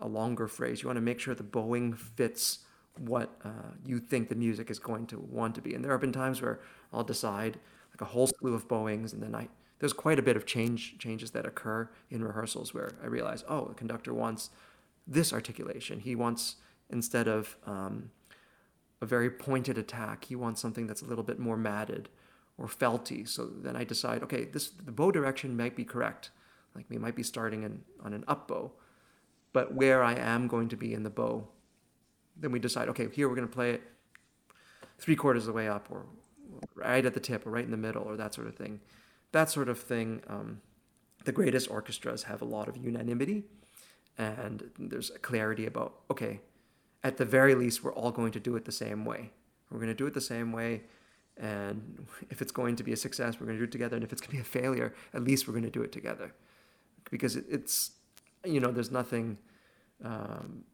[0.00, 2.60] a longer phrase, you want to make sure the bowing fits
[2.98, 5.74] what uh, you think the music is going to want to be.
[5.74, 6.60] And there have been times where
[6.92, 7.58] I'll decide
[7.90, 9.48] like a whole slew of bowings, and then I
[9.78, 13.66] there's quite a bit of change changes that occur in rehearsals where I realize, oh,
[13.66, 14.50] the conductor wants
[15.06, 16.00] this articulation.
[16.00, 16.56] He wants
[16.88, 18.10] instead of um,
[19.02, 22.08] a very pointed attack, he wants something that's a little bit more matted
[22.58, 23.28] or felty.
[23.28, 26.30] So then I decide, okay, this the bow direction might be correct.
[26.76, 28.70] Like we might be starting in, on an up bow,
[29.52, 31.48] but where I am going to be in the bow
[32.36, 33.82] then we decide, okay, here we're going to play it
[34.98, 36.06] three quarters of the way up, or
[36.74, 38.80] right at the tip, or right in the middle, or that sort of thing.
[39.32, 40.22] That sort of thing.
[40.28, 40.60] Um,
[41.24, 43.44] the greatest orchestras have a lot of unanimity,
[44.16, 46.40] and there's a clarity about, okay,
[47.02, 49.30] at the very least, we're all going to do it the same way.
[49.70, 50.82] We're going to do it the same way.
[51.36, 53.96] And if it's going to be a success, we're going to do it together.
[53.96, 55.92] And if it's going to be a failure, at least we're going to do it
[55.92, 56.32] together.
[57.10, 57.92] Because it's,
[58.44, 59.38] you know, there's nothing
[60.04, 60.64] um,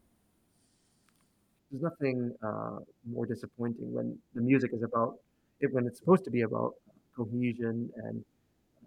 [1.71, 5.15] there's nothing uh, more disappointing when the music is about
[5.59, 6.73] it when it's supposed to be about
[7.15, 8.23] cohesion and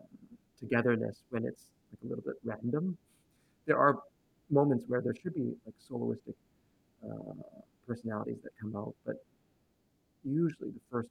[0.01, 0.07] um,
[0.61, 2.97] togetherness when it's like a little bit random.
[3.67, 3.99] There are
[4.51, 6.35] moments where there should be like soloistic
[7.05, 7.35] uh,
[7.87, 9.17] personalities that come out but
[10.25, 11.09] usually the first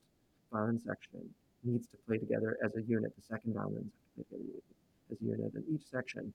[0.51, 1.21] violin section
[1.63, 3.13] needs to play together as a unit.
[3.15, 4.74] The second play together
[5.11, 6.33] as a unit and each section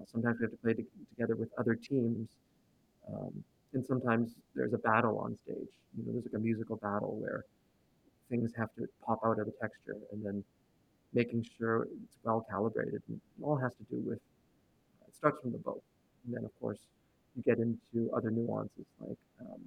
[0.00, 2.28] uh, sometimes we have to play to- together with other teams
[3.12, 5.68] um, and sometimes there's a battle on stage.
[5.96, 7.44] You know, there's like a musical battle where
[8.30, 10.42] things have to pop out of the texture, and then
[11.12, 13.02] making sure it's well calibrated.
[13.08, 14.18] And it all has to do with
[15.06, 15.80] it starts from the bow,
[16.26, 16.78] and then of course
[17.36, 19.60] you get into other nuances like um,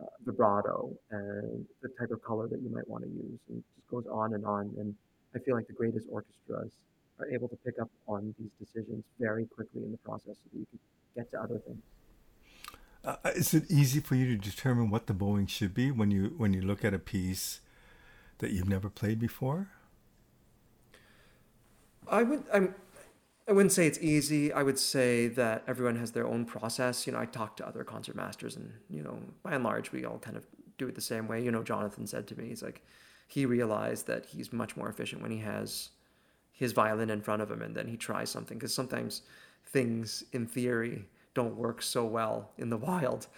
[0.00, 3.64] uh, vibrato and the type of color that you might want to use, and it
[3.76, 4.72] just goes on and on.
[4.78, 4.94] And
[5.34, 6.72] I feel like the greatest orchestras
[7.18, 10.58] are able to pick up on these decisions very quickly in the process so that
[10.58, 10.78] you can
[11.16, 11.82] get to other things.
[13.04, 16.34] Uh, is it easy for you to determine what the bowing should be when you
[16.36, 17.60] when you look at a piece
[18.38, 19.68] that you've never played before?
[22.08, 22.74] I would I'm
[23.50, 24.52] I wouldn't say it's easy.
[24.52, 27.04] I would say that everyone has their own process.
[27.04, 30.04] You know, I talk to other concert masters and, you know, by and large we
[30.04, 30.46] all kind of
[30.78, 31.42] do it the same way.
[31.42, 32.84] You know, Jonathan said to me, he's like
[33.30, 35.90] he realized that he's much more efficient when he has
[36.52, 39.22] his violin in front of him and then he tries something because sometimes
[39.66, 43.28] things in theory don't work so well in the wild.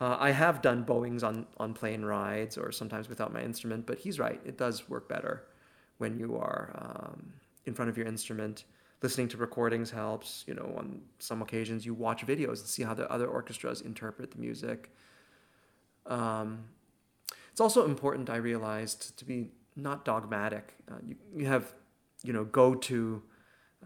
[0.00, 3.98] Uh, I have done bowings on, on plane rides or sometimes without my instrument, but
[3.98, 4.40] he's right.
[4.46, 5.42] It does work better
[5.98, 7.32] when you are um,
[7.66, 8.64] in front of your instrument.
[9.02, 10.44] Listening to recordings helps.
[10.46, 14.30] You know, on some occasions you watch videos and see how the other orchestras interpret
[14.30, 14.90] the music.
[16.06, 16.64] Um,
[17.50, 20.74] it's also important, I realized, to be not dogmatic.
[20.90, 21.72] Uh, you, you have,
[22.22, 23.22] you know, go to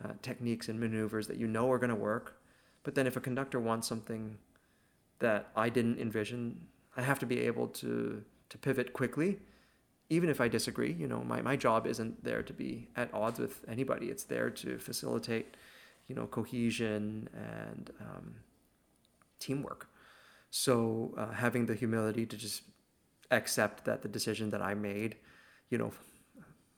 [0.03, 2.41] uh, techniques and maneuvers that you know are going to work
[2.85, 4.39] but then if a conductor wants something
[5.19, 6.61] that I didn't envision,
[6.97, 9.41] I have to be able to to pivot quickly,
[10.11, 13.41] even if I disagree, you know, my, my job isn't there to be at odds
[13.41, 14.11] with anybody.
[14.11, 15.57] It's there to facilitate,
[16.09, 18.35] you know, cohesion and um,
[19.41, 19.89] teamwork.
[20.51, 22.63] So uh, having the humility to just
[23.31, 25.17] accept that the decision that I made,
[25.71, 25.93] you know,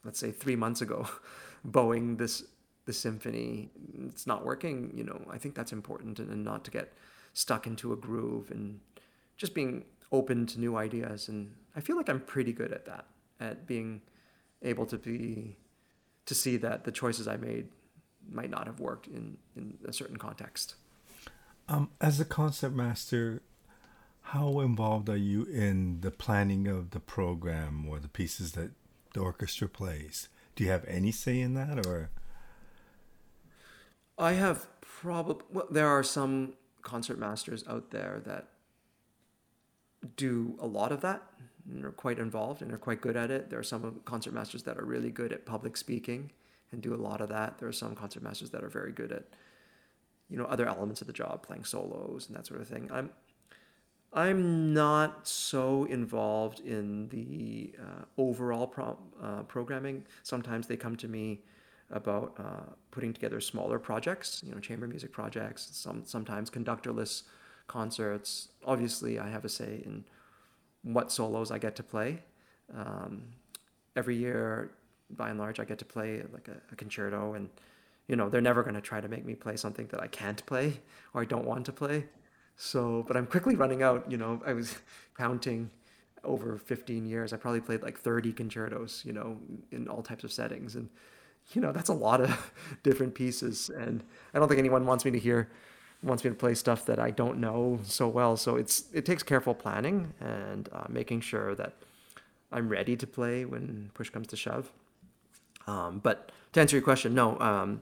[0.03, 1.07] let's say three months ago,
[1.63, 2.43] bowing this
[2.85, 3.69] the symphony,
[4.05, 4.91] it's not working.
[4.95, 6.93] You know, I think that's important, and, and not to get
[7.33, 8.79] stuck into a groove and
[9.35, 11.27] just being open to new ideas.
[11.27, 13.05] And I feel like I'm pretty good at that,
[13.39, 14.01] at being
[14.63, 15.57] able to be
[16.25, 17.67] to see that the choices I made
[18.29, 20.75] might not have worked in in a certain context.
[21.69, 23.41] Um, as a concert master,
[24.31, 28.71] how involved are you in the planning of the program or the pieces that
[29.13, 30.27] the orchestra plays?
[30.55, 32.09] Do you have any say in that, or?
[34.17, 38.49] I have probably well, there are some concert masters out there that
[40.17, 41.23] do a lot of that
[41.69, 43.49] and are quite involved and are quite good at it.
[43.49, 46.31] There are some concert masters that are really good at public speaking
[46.73, 47.59] and do a lot of that.
[47.59, 49.23] There are some concert masters that are very good at
[50.29, 52.89] you know other elements of the job, playing solos and that sort of thing.
[52.91, 53.11] I'm
[54.13, 60.05] I'm not so involved in the uh, overall pro- uh, programming.
[60.23, 61.41] Sometimes they come to me
[61.91, 65.69] about uh, putting together smaller projects, you know, chamber music projects.
[65.71, 67.23] Some sometimes conductorless
[67.67, 68.49] concerts.
[68.65, 70.03] Obviously, I have a say in
[70.83, 72.23] what solos I get to play.
[72.75, 73.23] Um,
[73.95, 74.71] every year,
[75.09, 77.49] by and large, I get to play like a, a concerto, and
[78.07, 80.45] you know, they're never going to try to make me play something that I can't
[80.45, 80.79] play
[81.13, 82.05] or I don't want to play.
[82.57, 84.11] So, but I'm quickly running out.
[84.11, 84.75] You know, I was
[85.17, 85.69] counting
[86.23, 87.31] over 15 years.
[87.31, 89.37] I probably played like 30 concertos, you know,
[89.71, 90.75] in all types of settings.
[90.75, 90.89] And,
[91.53, 92.51] you know, that's a lot of
[92.83, 93.69] different pieces.
[93.69, 94.03] And
[94.33, 95.49] I don't think anyone wants me to hear,
[96.01, 98.35] wants me to play stuff that I don't know so well.
[98.35, 101.73] So it's, it takes careful planning and uh, making sure that
[102.51, 104.71] I'm ready to play when push comes to shove.
[105.67, 107.81] Um, but to answer your question, no, um,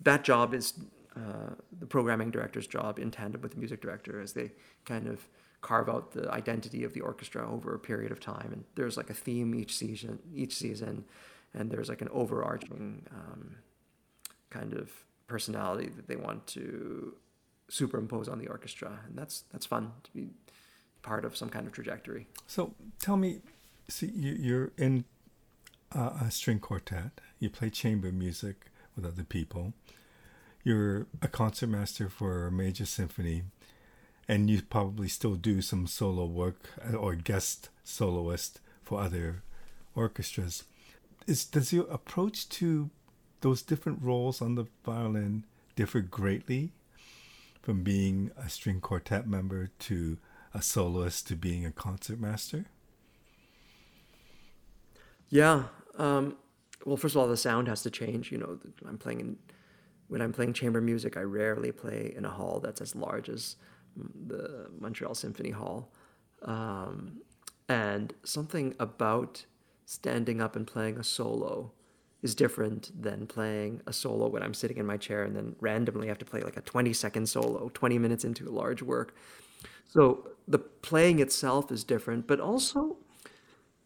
[0.00, 0.74] that job is
[1.16, 4.50] uh, the programming director's job in tandem with the music director as they
[4.84, 5.28] kind of
[5.60, 8.50] carve out the identity of the orchestra over a period of time.
[8.52, 11.04] And there's like a theme each season, each season,
[11.54, 13.56] and there's like an overarching um,
[14.50, 14.90] kind of
[15.26, 17.14] personality that they want to
[17.68, 20.28] superimpose on the orchestra, and that's that's fun to be
[21.02, 22.26] part of some kind of trajectory.
[22.46, 23.40] So tell me,
[23.88, 25.04] see, you're in
[25.92, 27.20] a string quartet.
[27.38, 29.74] You play chamber music with other people
[30.64, 33.42] you're a concertmaster for a major symphony
[34.26, 39.42] and you probably still do some solo work uh, or guest soloist for other
[39.94, 40.64] orchestras.
[41.26, 42.90] Is does your approach to
[43.42, 45.44] those different roles on the violin
[45.76, 46.72] differ greatly
[47.60, 50.16] from being a string quartet member to
[50.54, 52.66] a soloist to being a concertmaster
[55.28, 55.64] yeah
[55.98, 56.36] um,
[56.84, 59.36] well first of all the sound has to change you know i'm playing in
[60.08, 63.56] when I'm playing chamber music, I rarely play in a hall that's as large as
[64.26, 65.92] the Montreal Symphony Hall.
[66.42, 67.20] Um,
[67.68, 69.44] and something about
[69.86, 71.72] standing up and playing a solo
[72.22, 76.08] is different than playing a solo when I'm sitting in my chair and then randomly
[76.08, 79.14] have to play like a 20 second solo 20 minutes into a large work.
[79.88, 82.96] So the playing itself is different, but also,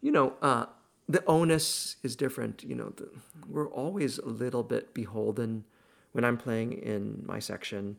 [0.01, 0.67] you know, uh,
[1.07, 2.63] the onus is different.
[2.63, 3.09] You know, the,
[3.47, 5.65] we're always a little bit beholden
[6.11, 7.97] when I'm playing in my section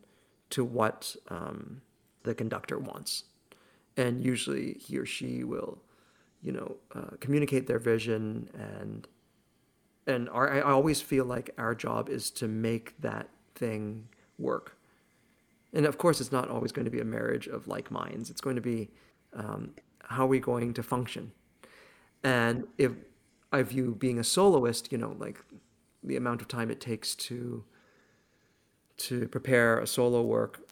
[0.50, 1.82] to what um,
[2.24, 3.24] the conductor wants.
[3.96, 5.78] And usually he or she will,
[6.42, 9.06] you know, uh, communicate their vision and
[10.06, 14.08] and our, I always feel like our job is to make that thing
[14.38, 14.76] work.
[15.72, 18.30] And of course, it's not always going to be a marriage of like minds.
[18.30, 18.88] It's going to be
[19.34, 21.32] um, how are we going to function?
[22.24, 22.92] And if
[23.52, 25.38] I view being a soloist, you know, like
[26.02, 27.64] the amount of time it takes to
[29.01, 30.68] to prepare a solo work,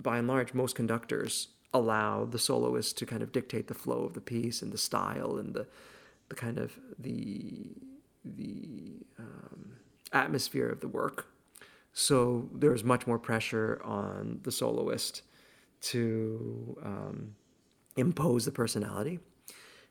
[0.00, 4.14] by and large, most conductors allow the soloist to kind of dictate the flow of
[4.14, 5.66] the piece and the style and the
[6.28, 7.70] the kind of the
[8.24, 9.72] the um,
[10.12, 11.26] atmosphere of the work.
[11.92, 15.22] So there's much more pressure on the soloist
[15.80, 17.34] to um,
[17.96, 19.18] impose the personality.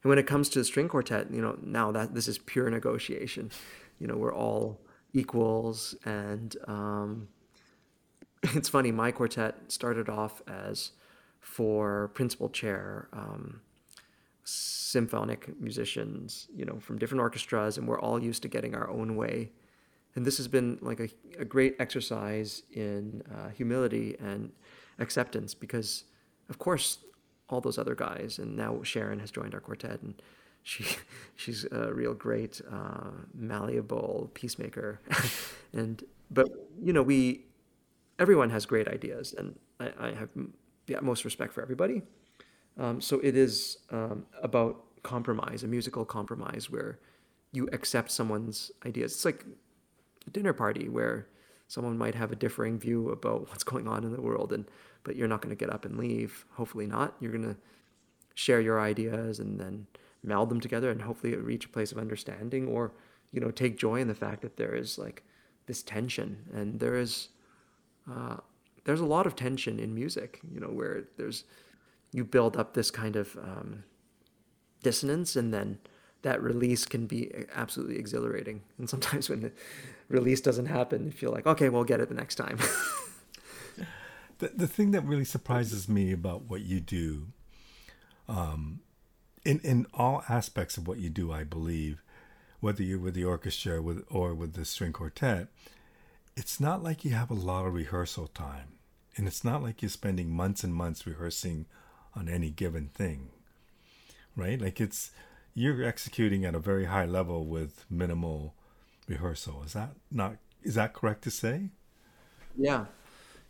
[0.04, 2.70] And when it comes to the string quartet, you know, now that this is pure
[2.70, 3.52] negotiation.
[4.00, 4.80] You know, we're all
[5.14, 7.28] equals, and um,
[8.56, 10.92] it's funny, my quartet started off as
[11.40, 13.62] four principal chair um,
[14.44, 19.16] symphonic musicians, you know, from different orchestras, and we're all used to getting our own
[19.16, 19.52] way.
[20.16, 21.10] And this has been like a,
[21.40, 24.52] a great exercise in uh, humility and
[25.00, 26.06] acceptance because,
[26.50, 27.00] of course,
[27.50, 30.16] all those other guys, and now Sharon has joined our quartet, and
[30.64, 30.86] she
[31.36, 35.00] she's a real great uh, malleable peacemaker,
[35.74, 36.48] and but
[36.82, 37.46] you know we
[38.20, 40.30] everyone has great ideas, and I, I have
[40.86, 42.02] the utmost respect for everybody.
[42.78, 47.00] Um, so it is um, about compromise, a musical compromise where
[47.52, 49.14] you accept someone's ideas.
[49.14, 49.46] It's like
[50.26, 51.28] a dinner party where
[51.68, 54.66] someone might have a differing view about what's going on in the world, and
[55.04, 56.46] but you're not going to get up and leave.
[56.54, 57.16] Hopefully not.
[57.20, 57.58] You're going to
[58.36, 59.88] share your ideas and then
[60.24, 62.92] meld them together and hopefully reach a place of understanding or
[63.32, 65.24] you know take joy in the fact that there is like
[65.66, 67.30] this tension and there is
[68.12, 68.38] uh,
[68.86, 71.44] there's a lot of tension in music you know where there's
[72.12, 73.84] you build up this kind of um,
[74.82, 75.78] dissonance and then
[76.24, 78.62] that release can be absolutely exhilarating.
[78.80, 79.52] And sometimes when the
[80.10, 82.60] release doesn't happen you feel like okay we'll get it the next time.
[84.40, 87.28] The, the thing that really surprises me about what you do
[88.30, 88.82] um,
[89.44, 92.04] in in all aspects of what you do, I believe,
[92.60, 95.48] whether you're with the orchestra with or with the string quartet,
[96.38, 98.74] it's not like you have a lot of rehearsal time,
[99.16, 101.66] and it's not like you're spending months and months rehearsing
[102.16, 103.30] on any given thing,
[104.36, 104.62] right?
[104.62, 105.10] Like it's
[105.56, 108.54] you're executing at a very high level with minimal
[109.08, 109.64] rehearsal.
[109.66, 111.72] Is that not is that correct to say?
[112.56, 112.86] Yeah,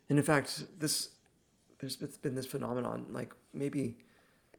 [0.09, 1.09] and in fact, this
[1.79, 3.97] there's been this phenomenon like maybe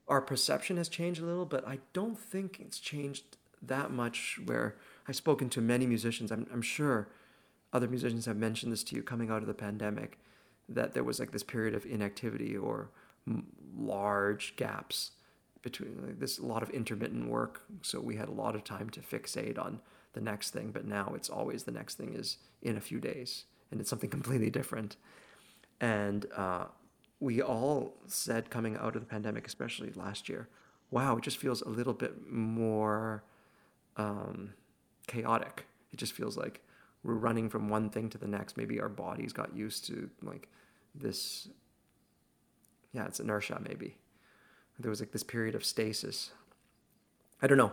[0.07, 4.39] our perception has changed a little, but I don't think it's changed that much.
[4.45, 4.77] Where
[5.09, 7.09] I've spoken to many musicians, I'm, I'm sure
[7.73, 10.19] other musicians have mentioned this to you coming out of the pandemic,
[10.69, 12.91] that there was like this period of inactivity or
[13.77, 15.13] large gaps
[15.63, 17.63] between like this a lot of intermittent work.
[17.83, 19.81] So we had a lot of time to fixate on
[20.13, 23.45] the next thing, but now it's always the next thing is in a few days,
[23.71, 24.97] and it's something completely different.
[25.81, 26.67] And uh,
[27.21, 30.49] we all said coming out of the pandemic, especially last year,
[30.91, 33.23] wow, it just feels a little bit more
[33.97, 34.55] um,
[35.07, 35.67] chaotic.
[35.93, 36.63] It just feels like
[37.09, 38.59] we're running from one thing to the next.
[38.59, 40.49] Maybe our bodies got used to like
[40.95, 41.49] this.
[42.93, 43.97] Yeah, it's inertia, maybe.
[44.79, 46.31] There was like this period of stasis.
[47.41, 47.73] I don't know.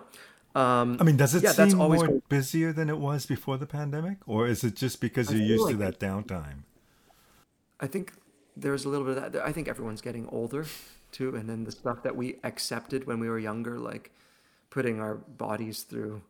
[0.60, 2.24] Um, I mean, does it yeah, seem more cool.
[2.30, 5.74] busier than it was before the pandemic, or is it just because you're used like
[5.74, 6.64] to that downtime?
[7.82, 8.14] I think
[8.56, 9.46] there's a little bit of that.
[9.46, 10.66] I think everyone's getting older
[11.12, 14.12] too, and then the stuff that we accepted when we were younger, like
[14.70, 16.22] putting our bodies through,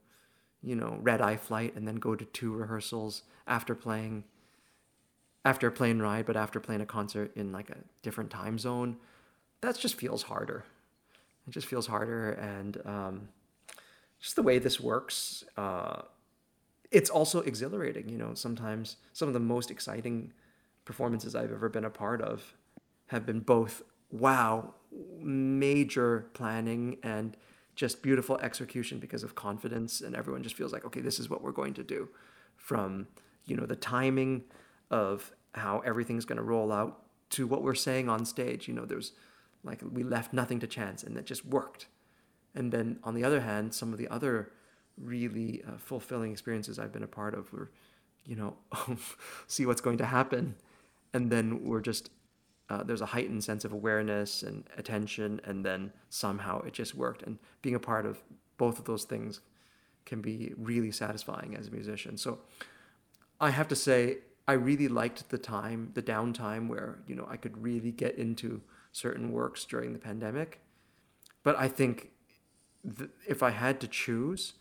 [0.65, 4.23] you know, red eye flight, and then go to two rehearsals after playing,
[5.43, 8.97] after a plane ride, but after playing a concert in like a different time zone,
[9.61, 10.65] that just feels harder.
[11.47, 13.29] It just feels harder, and um,
[14.19, 15.43] just the way this works.
[15.55, 16.01] Uh,
[16.91, 18.33] it's also exhilarating, you know.
[18.33, 20.33] Sometimes some of the most exciting
[20.85, 22.53] performances I've ever been a part of
[23.07, 24.73] have been both wow,
[25.19, 27.35] major planning and
[27.75, 31.41] just beautiful execution because of confidence and everyone just feels like okay, this is what
[31.41, 32.09] we're going to do
[32.55, 33.07] from,
[33.45, 34.43] you know, the timing
[34.89, 38.85] of how everything's going to roll out to what we're saying on stage, you know,
[38.85, 39.13] there's
[39.63, 41.87] like we left nothing to chance and it just worked.
[42.53, 44.51] And then on the other hand, some of the other
[44.97, 47.71] really uh, fulfilling experiences I've been a part of were,
[48.25, 48.55] you know,
[49.47, 50.55] see what's going to happen
[51.13, 52.09] and then we're just
[52.69, 57.21] uh, there's a heightened sense of awareness and attention, and then somehow it just worked.
[57.21, 58.23] And being a part of
[58.57, 59.41] both of those things
[60.05, 62.17] can be really satisfying as a musician.
[62.17, 62.39] So
[63.39, 67.37] I have to say, I really liked the time, the downtime where you know I
[67.37, 68.61] could really get into
[68.91, 70.59] certain works during the pandemic.
[71.43, 72.11] But I think
[72.97, 74.53] th- if I had to choose,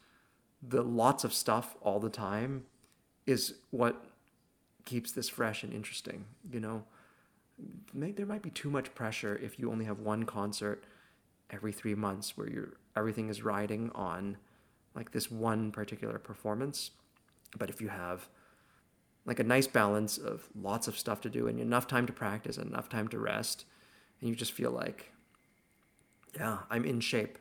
[0.63, 2.65] the lots of stuff all the time
[3.27, 4.05] is what
[4.85, 6.25] keeps this fresh and interesting.
[6.51, 6.85] You know,
[7.95, 10.85] there might be too much pressure if you only have one concert
[11.51, 14.37] every three months where you're everything is riding on
[14.95, 16.91] like this one particular performance.
[17.57, 18.29] But if you have
[19.27, 22.59] like a nice balance of lots of stuff to do and enough time to practice
[22.59, 23.65] and enough time to rest,
[24.21, 25.13] and you just feel like,
[26.37, 27.39] yeah, I'm in shape.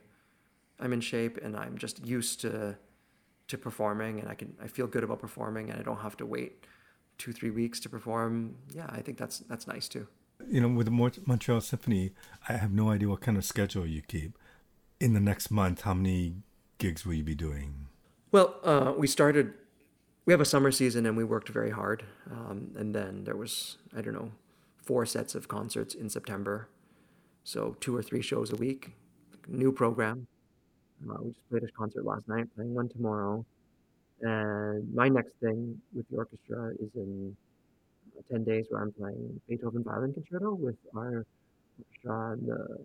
[0.79, 2.77] I'm in shape and I'm just used to
[3.49, 6.25] to performing and I can I feel good about performing and I don't have to
[6.25, 6.65] wait
[7.23, 10.05] two three weeks to perform yeah i think that's that's nice too.
[10.45, 12.11] You know with the montreal symphony
[12.49, 14.37] i have no idea what kind of schedule you keep.
[14.99, 16.35] In the next month how many
[16.79, 17.87] gigs will you be doing?
[18.33, 19.53] Well uh, we started
[20.25, 23.77] we have a summer season and we worked very hard um, and then there was
[23.95, 24.31] i don't know
[24.75, 26.67] four sets of concerts in september.
[27.45, 28.91] So two or three shows a week
[29.47, 30.27] new program.
[31.09, 33.45] Uh, we just played a concert last night playing one tomorrow
[34.23, 37.35] and my next thing with the orchestra is in
[38.31, 41.25] 10 days where I'm playing Beethoven Violin Concerto with our
[41.77, 42.77] orchestra and the,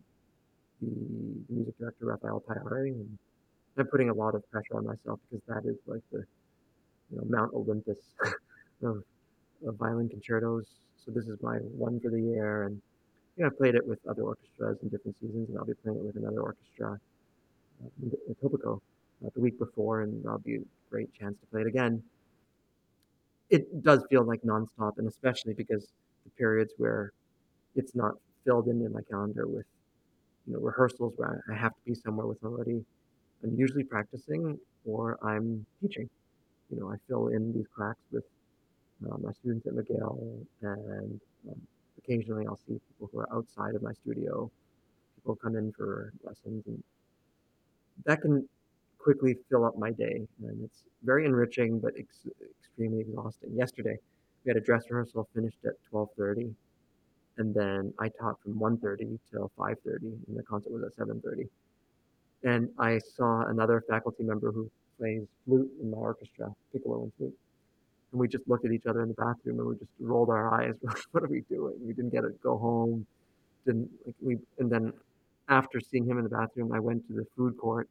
[0.83, 0.91] the
[1.49, 2.89] music director, Rafael Payare.
[2.89, 3.19] And
[3.79, 6.25] I'm putting a lot of pressure on myself because that is like the
[7.11, 7.99] you know Mount Olympus
[8.83, 9.05] of,
[9.65, 10.65] of violin concertos.
[10.97, 12.83] So this is my one for the year, and
[13.37, 15.99] you know I've played it with other orchestras in different seasons, and I'll be playing
[15.99, 16.99] it with another orchestra
[17.85, 18.81] uh, in Etobicoke
[19.25, 20.59] uh, the week before, and I'll be
[20.91, 22.03] great chance to play it again.
[23.51, 25.89] It does feel like nonstop, and especially because
[26.25, 27.13] the periods where
[27.75, 28.15] it's not
[28.45, 29.67] filled in in my calendar with
[30.47, 32.85] you know rehearsals where I have to be somewhere with somebody.
[33.43, 36.09] I'm usually practicing or I'm teaching.
[36.71, 38.25] You know, I fill in these cracks with
[39.07, 41.61] uh, my students at McGill, and um,
[41.99, 44.51] occasionally I'll see people who are outside of my studio.
[45.17, 46.83] People come in for lessons, and
[48.05, 48.49] that can
[49.09, 52.29] quickly fill up my day, and it's very enriching but ex-
[52.61, 53.51] extremely exhausting.
[53.57, 53.97] Yesterday,
[54.45, 56.55] we had a dress rehearsal finished at 12:30,
[57.39, 61.49] and then I taught from 1:30 till 5:30, and the concert was at 7:30.
[62.45, 67.39] And I saw another faculty member who plays flute in my orchestra, piccolo and flute,
[68.13, 70.53] and we just looked at each other in the bathroom and we just rolled our
[70.53, 70.75] eyes.
[71.13, 71.77] what are we doing?
[71.81, 73.07] We didn't get to go home.
[73.65, 74.37] Didn't like we.
[74.59, 74.93] And then
[75.49, 77.89] after seeing him in the bathroom, I went to the food court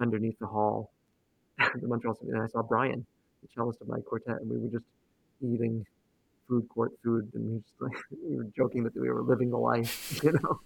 [0.00, 0.90] underneath the hall,
[1.58, 3.06] the Montreal Symphony, and I saw Brian,
[3.42, 4.84] the cellist of my quartet, and we were just
[5.42, 5.86] eating
[6.48, 7.96] food court food, and we just like
[8.28, 10.60] we were joking that we were living the life, you know.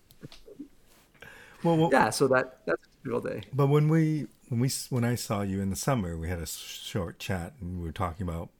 [1.63, 3.43] well, well, yeah, so that that's a typical day.
[3.53, 6.47] But when we when we when I saw you in the summer, we had a
[6.47, 8.51] short chat, and we were talking about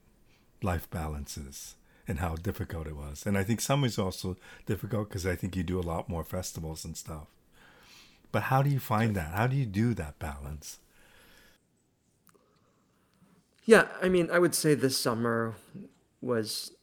[0.61, 1.75] life balances
[2.07, 3.25] and how difficult it was.
[3.25, 6.85] And I think summer's also difficult because I think you do a lot more festivals
[6.85, 7.27] and stuff.
[8.35, 9.33] But how do you find that?
[9.33, 10.79] How do you do that balance?
[13.63, 15.55] Yeah, I mean, I would say this summer
[16.19, 16.73] was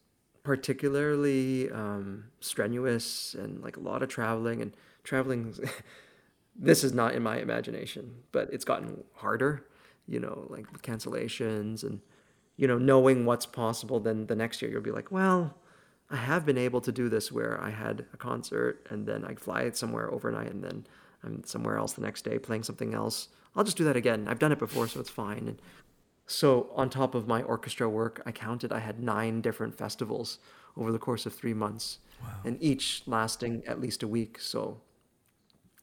[0.44, 4.74] particularly um, strenuous and like a lot of traveling and
[5.04, 5.54] traveling.
[6.56, 9.66] this is not in my imagination, but it's gotten harder,
[10.08, 12.00] you know, like with cancellations and,
[12.56, 14.00] you know, knowing what's possible.
[14.00, 15.58] Then the next year you'll be like, well,
[16.08, 19.34] I have been able to do this where I had a concert and then I
[19.34, 20.86] fly it somewhere overnight and then
[21.24, 23.28] I'm somewhere else the next day playing something else.
[23.54, 24.26] I'll just do that again.
[24.28, 25.46] I've done it before, so it's fine.
[25.46, 25.62] And
[26.26, 30.38] so, on top of my orchestra work, I counted I had nine different festivals
[30.76, 32.28] over the course of three months, wow.
[32.44, 34.40] and each lasting at least a week.
[34.40, 34.80] So,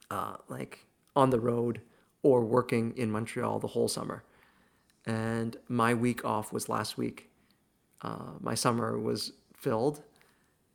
[0.10, 0.86] uh, like
[1.16, 1.82] on the road
[2.24, 4.24] or working in Montreal the whole summer.
[5.06, 7.30] And my week off was last week.
[8.02, 10.02] Uh, my summer was filled,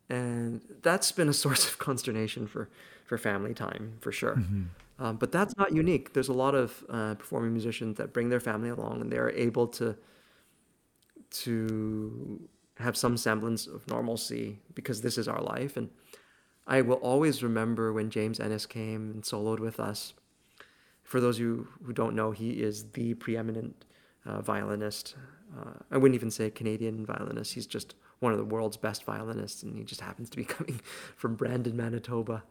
[0.09, 2.69] and that's been a source of consternation for
[3.05, 4.37] for family time for sure.
[4.37, 4.63] Mm-hmm.
[4.99, 6.13] Um, but that's not unique.
[6.13, 9.67] There's a lot of uh, performing musicians that bring their family along, and they're able
[9.69, 9.97] to
[11.31, 12.49] to
[12.79, 15.77] have some semblance of normalcy because this is our life.
[15.77, 15.91] And
[16.67, 20.15] I will always remember when James Ehnes came and soloed with us.
[21.03, 23.85] For those of you who don't know, he is the preeminent
[24.25, 25.17] uh, violinist.
[25.57, 27.55] Uh, I wouldn't even say Canadian violinist.
[27.55, 30.81] He's just one of the world's best violinists, and he just happens to be coming
[31.17, 32.45] from Brandon, Manitoba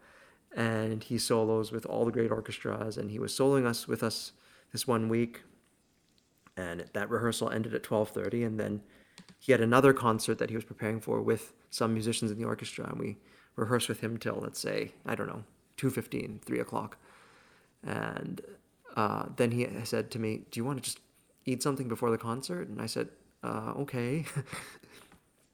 [0.56, 4.34] and he solos with all the great orchestras and he was soloing us with us
[4.72, 5.42] this one week.
[6.56, 8.82] And that rehearsal ended at 12.30 and then
[9.40, 12.88] he had another concert that he was preparing for with some musicians in the orchestra
[12.88, 13.18] and we
[13.56, 15.44] rehearsed with him till let's say i don't know
[15.78, 16.98] 2.15 3 o'clock.
[17.84, 18.42] And
[18.96, 21.00] uh, then he said to me do you want to just
[21.46, 22.68] eat something before the concert?
[22.68, 23.10] And i said
[23.44, 24.26] uh, okay.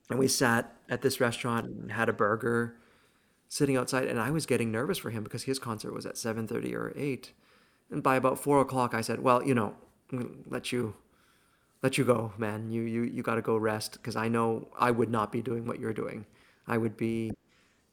[0.09, 2.75] And we sat at this restaurant and had a burger
[3.49, 6.47] sitting outside, and I was getting nervous for him because his concert was at seven
[6.47, 7.33] thirty or eight,
[7.91, 9.75] and by about four o'clock, I said, "Well, you know,
[10.47, 10.95] let you."
[11.81, 12.69] Let you go, man.
[12.69, 15.65] You you you got to go rest because I know I would not be doing
[15.65, 16.25] what you're doing.
[16.67, 17.31] I would be,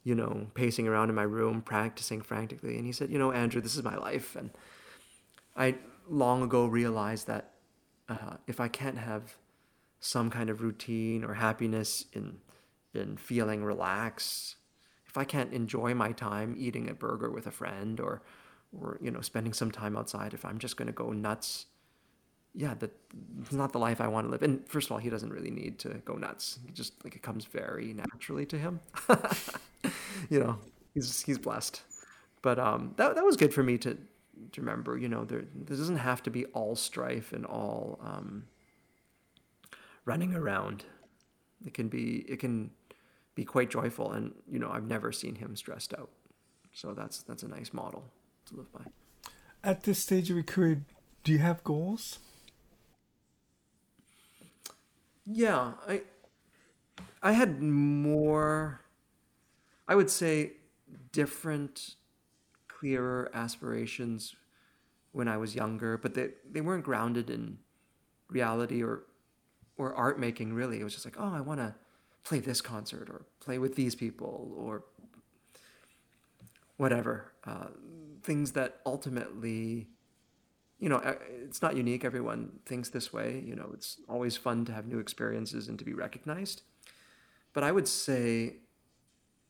[0.03, 2.75] you know, pacing around in my room, practicing frantically.
[2.75, 4.49] And he said, "You know, Andrew, this is my life." And
[5.55, 5.75] I
[6.09, 7.53] long ago realized that
[8.09, 9.37] uh, if I can't have
[10.01, 12.39] some kind of routine or happiness in
[12.93, 14.57] in feeling relaxed
[15.07, 18.21] if I can't enjoy my time eating a burger with a friend or
[18.79, 21.65] or you know spending some time outside if I'm just going to go nuts
[22.55, 22.91] yeah that
[23.41, 24.43] it's not the life I want to live.
[24.43, 26.59] And first of all he doesn't really need to go nuts.
[26.65, 28.79] He just like it comes very naturally to him.
[30.29, 30.57] You know
[30.93, 31.81] he's he's blessed.
[32.41, 33.97] But um that that was good for me to
[34.51, 38.45] to remember you know there this doesn't have to be all strife and all um
[40.05, 40.85] running around.
[41.65, 42.71] It can be it can
[43.37, 44.11] be quite joyful.
[44.11, 46.09] And you know, I've never seen him stressed out.
[46.73, 48.03] So that's that's a nice model
[48.47, 48.81] to live by.
[49.63, 50.83] At this stage of your career,
[51.23, 52.19] do you have goals?
[55.25, 56.01] Yeah, I
[57.21, 58.81] I had more
[59.87, 60.53] I would say
[61.11, 61.95] different
[62.67, 64.35] clearer aspirations
[65.11, 67.59] when I was younger, but they, they weren't grounded in
[68.29, 69.03] reality or
[69.77, 70.79] or art making really.
[70.79, 71.75] It was just like, oh, I want to
[72.27, 74.83] play this concert or play with these people or
[76.75, 77.31] whatever.
[77.45, 77.67] Uh,
[78.21, 79.87] things that ultimately,
[80.77, 80.97] you know,
[81.45, 82.03] it's not unique.
[82.03, 83.41] Everyone thinks this way.
[83.45, 86.63] You know, it's always fun to have new experiences and to be recognized.
[87.53, 88.57] But I would say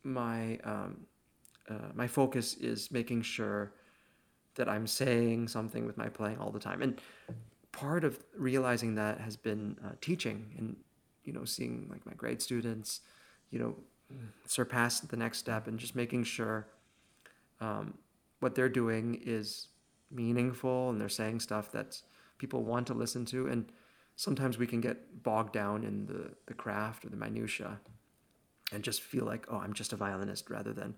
[0.03, 1.07] my um,
[1.67, 3.73] uh, my focus is making sure
[4.53, 6.83] that I'm saying something with my playing all the time.
[6.83, 7.01] And
[7.71, 10.75] part of realizing that has been uh, teaching and
[11.27, 13.01] you know seeing like my grade students,
[13.51, 13.75] you know,
[14.47, 16.67] surpass the next step and just making sure
[17.59, 17.93] um,
[18.39, 19.67] what they're doing is
[20.09, 22.01] meaningful and they're saying stuff that
[22.37, 23.47] people want to listen to.
[23.47, 23.71] And
[24.15, 27.79] sometimes we can get bogged down in the the craft or the minutia
[28.71, 30.95] and just feel like oh I'm just a violinist rather than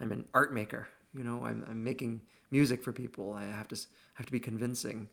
[0.00, 0.88] I'm an art maker.
[1.14, 3.34] You know, I'm, I'm making music for people.
[3.34, 3.80] I have to
[4.14, 5.08] have to be convincing.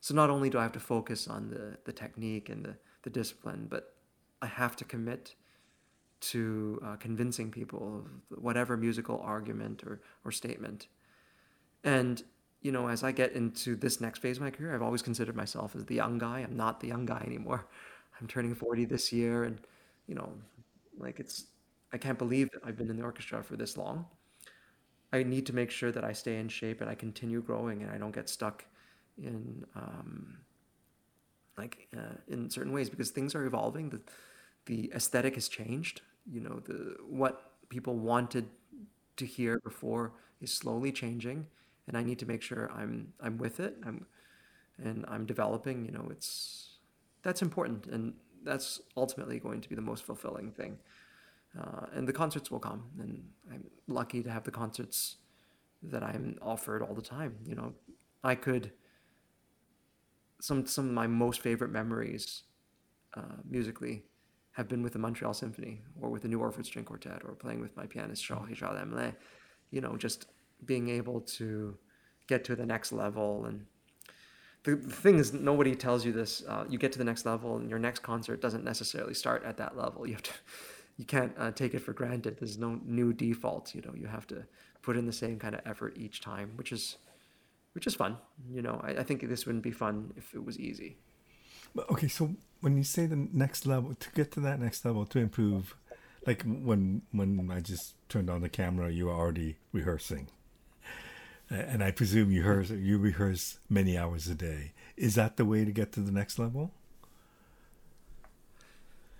[0.00, 3.10] So not only do I have to focus on the the technique and the the
[3.10, 3.94] discipline, but
[4.40, 5.34] I have to commit
[6.20, 10.86] to uh, convincing people of whatever musical argument or or statement.
[11.84, 12.22] And
[12.60, 15.34] you know, as I get into this next phase of my career, I've always considered
[15.34, 16.40] myself as the young guy.
[16.40, 17.66] I'm not the young guy anymore.
[18.20, 19.58] I'm turning 40 this year, and
[20.06, 20.32] you know,
[20.98, 21.46] like it's
[21.92, 24.06] I can't believe that I've been in the orchestra for this long.
[25.12, 27.90] I need to make sure that I stay in shape and I continue growing and
[27.90, 28.64] I don't get stuck
[29.18, 30.38] in um,
[31.58, 33.90] like uh, in certain ways because things are evolving.
[33.90, 34.00] The
[34.66, 36.02] the aesthetic has changed.
[36.30, 38.46] You know the what people wanted
[39.16, 41.46] to hear before is slowly changing,
[41.86, 43.76] and I need to make sure I'm I'm with it.
[43.86, 44.06] I'm
[44.82, 45.84] and I'm developing.
[45.84, 46.78] You know, it's
[47.22, 50.78] that's important, and that's ultimately going to be the most fulfilling thing.
[51.58, 53.22] Uh, and the concerts will come, and
[53.52, 55.16] I'm lucky to have the concerts
[55.82, 57.36] that I'm offered all the time.
[57.46, 57.74] You know,
[58.24, 58.72] I could
[60.42, 62.42] some some of my most favorite memories
[63.16, 64.02] uh, musically
[64.52, 67.60] have been with the Montreal Symphony or with the New Orford String Quartet or playing
[67.60, 69.14] with my pianist Charles Richard-Hamelin.
[69.70, 70.26] You know, just
[70.66, 71.78] being able to
[72.26, 73.66] get to the next level and
[74.64, 77.56] the, the thing is nobody tells you this uh, you get to the next level
[77.56, 80.32] and your next concert doesn't necessarily start at that level you have to
[80.96, 82.36] you can't uh, take it for granted.
[82.38, 83.74] There's no new default.
[83.74, 84.44] You know, you have to
[84.82, 86.98] put in the same kind of effort each time, which is
[87.72, 88.16] which is fun.
[88.50, 90.96] You know, I, I think this wouldn't be fun if it was easy.
[91.90, 95.18] Okay, so when you say the next level, to get to that next level, to
[95.18, 95.74] improve,
[96.26, 100.28] like when when I just turned on the camera, you were already rehearsing,
[101.50, 104.72] and I presume you rehearse you rehearse many hours a day.
[104.96, 106.72] Is that the way to get to the next level?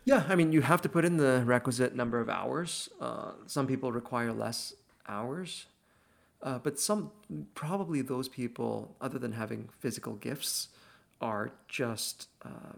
[0.05, 2.89] Yeah, I mean, you have to put in the requisite number of hours.
[3.01, 4.75] Uh, some people require less
[5.09, 5.67] hours,
[6.43, 7.11] uh, but some,
[7.55, 10.69] probably those people, other than having physical gifts,
[11.21, 12.77] are just uh,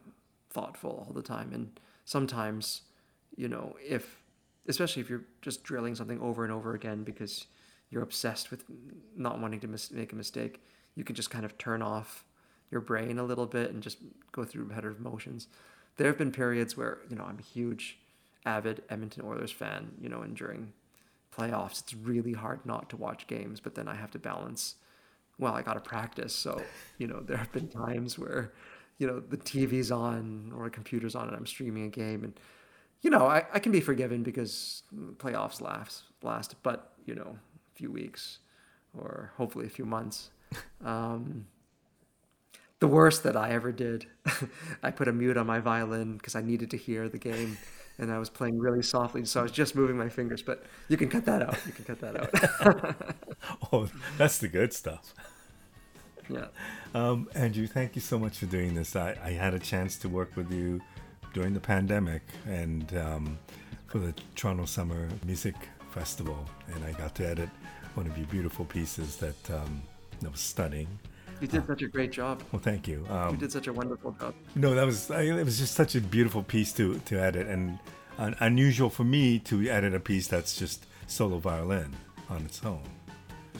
[0.51, 1.51] thoughtful all the time.
[1.53, 2.83] And sometimes,
[3.37, 4.21] you know, if,
[4.69, 7.47] especially if you're just drilling something over and over again because
[7.91, 8.65] you're obsessed with
[9.17, 10.62] not wanting to mis- make a mistake,
[10.95, 12.25] you can just kind of turn off
[12.71, 13.99] your brain a little bit and just
[14.33, 15.49] go through repetitive motions
[15.97, 17.99] there have been periods where you know I'm a huge,
[18.45, 19.93] avid Edmonton Oilers fan.
[20.01, 20.73] You know, and during
[21.37, 23.61] playoffs, it's really hard not to watch games.
[23.61, 24.76] But then I have to balance.
[25.39, 26.62] Well, I got to practice, so
[26.99, 28.53] you know there have been times where,
[28.99, 32.39] you know, the TV's on or the computer's on and I'm streaming a game, and
[33.03, 34.82] you know I, I can be forgiven because
[35.16, 38.39] playoffs last last, but you know a few weeks
[38.97, 40.30] or hopefully a few months.
[40.85, 41.47] Um,
[42.80, 44.07] the worst that I ever did.
[44.82, 47.57] I put a mute on my violin because I needed to hear the game
[47.99, 50.42] and I was playing really softly, so I was just moving my fingers.
[50.42, 51.57] But you can cut that out.
[51.66, 53.16] You can cut that out.
[53.72, 53.88] oh,
[54.18, 55.14] that's the good stuff.
[56.28, 56.47] Yeah.
[56.95, 58.97] Um, Andrew, thank you so much for doing this.
[58.97, 60.80] I, I had a chance to work with you
[61.32, 63.38] during the pandemic and um,
[63.88, 65.55] for the Toronto Summer Music
[65.90, 67.51] Festival, and I got to edit
[67.95, 69.82] one of your beautiful pieces that um,
[70.20, 70.88] that was stunning.
[71.41, 72.43] You did such a great job.
[72.53, 73.05] Well, thank you.
[73.11, 74.35] Um, you did such a wonderful job.
[74.55, 75.45] No, that was it.
[75.45, 77.78] Was just such a beautiful piece to to edit, and
[78.18, 81.95] unusual for me to edit a piece that's just solo violin
[82.30, 82.82] on its own.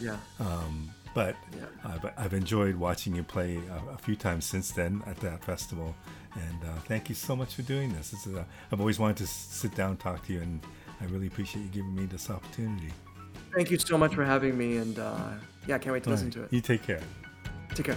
[0.01, 0.17] Yeah.
[0.41, 1.67] Um, but yeah.
[1.85, 5.95] I've, I've, enjoyed watching you play a, a, few times since then at that festival,
[6.35, 8.11] and uh, thank you so much for doing this.
[8.11, 8.37] this is
[8.73, 10.61] I've always wanted to sit down and talk to you, and
[11.01, 12.91] I really appreciate you giving me this opportunity.
[13.55, 15.17] Thank you so much for having me, and uh,
[15.69, 16.35] yeah, I can't wait to All listen right.
[16.35, 16.53] to it.
[16.53, 17.01] You take care.
[17.75, 17.97] Take care.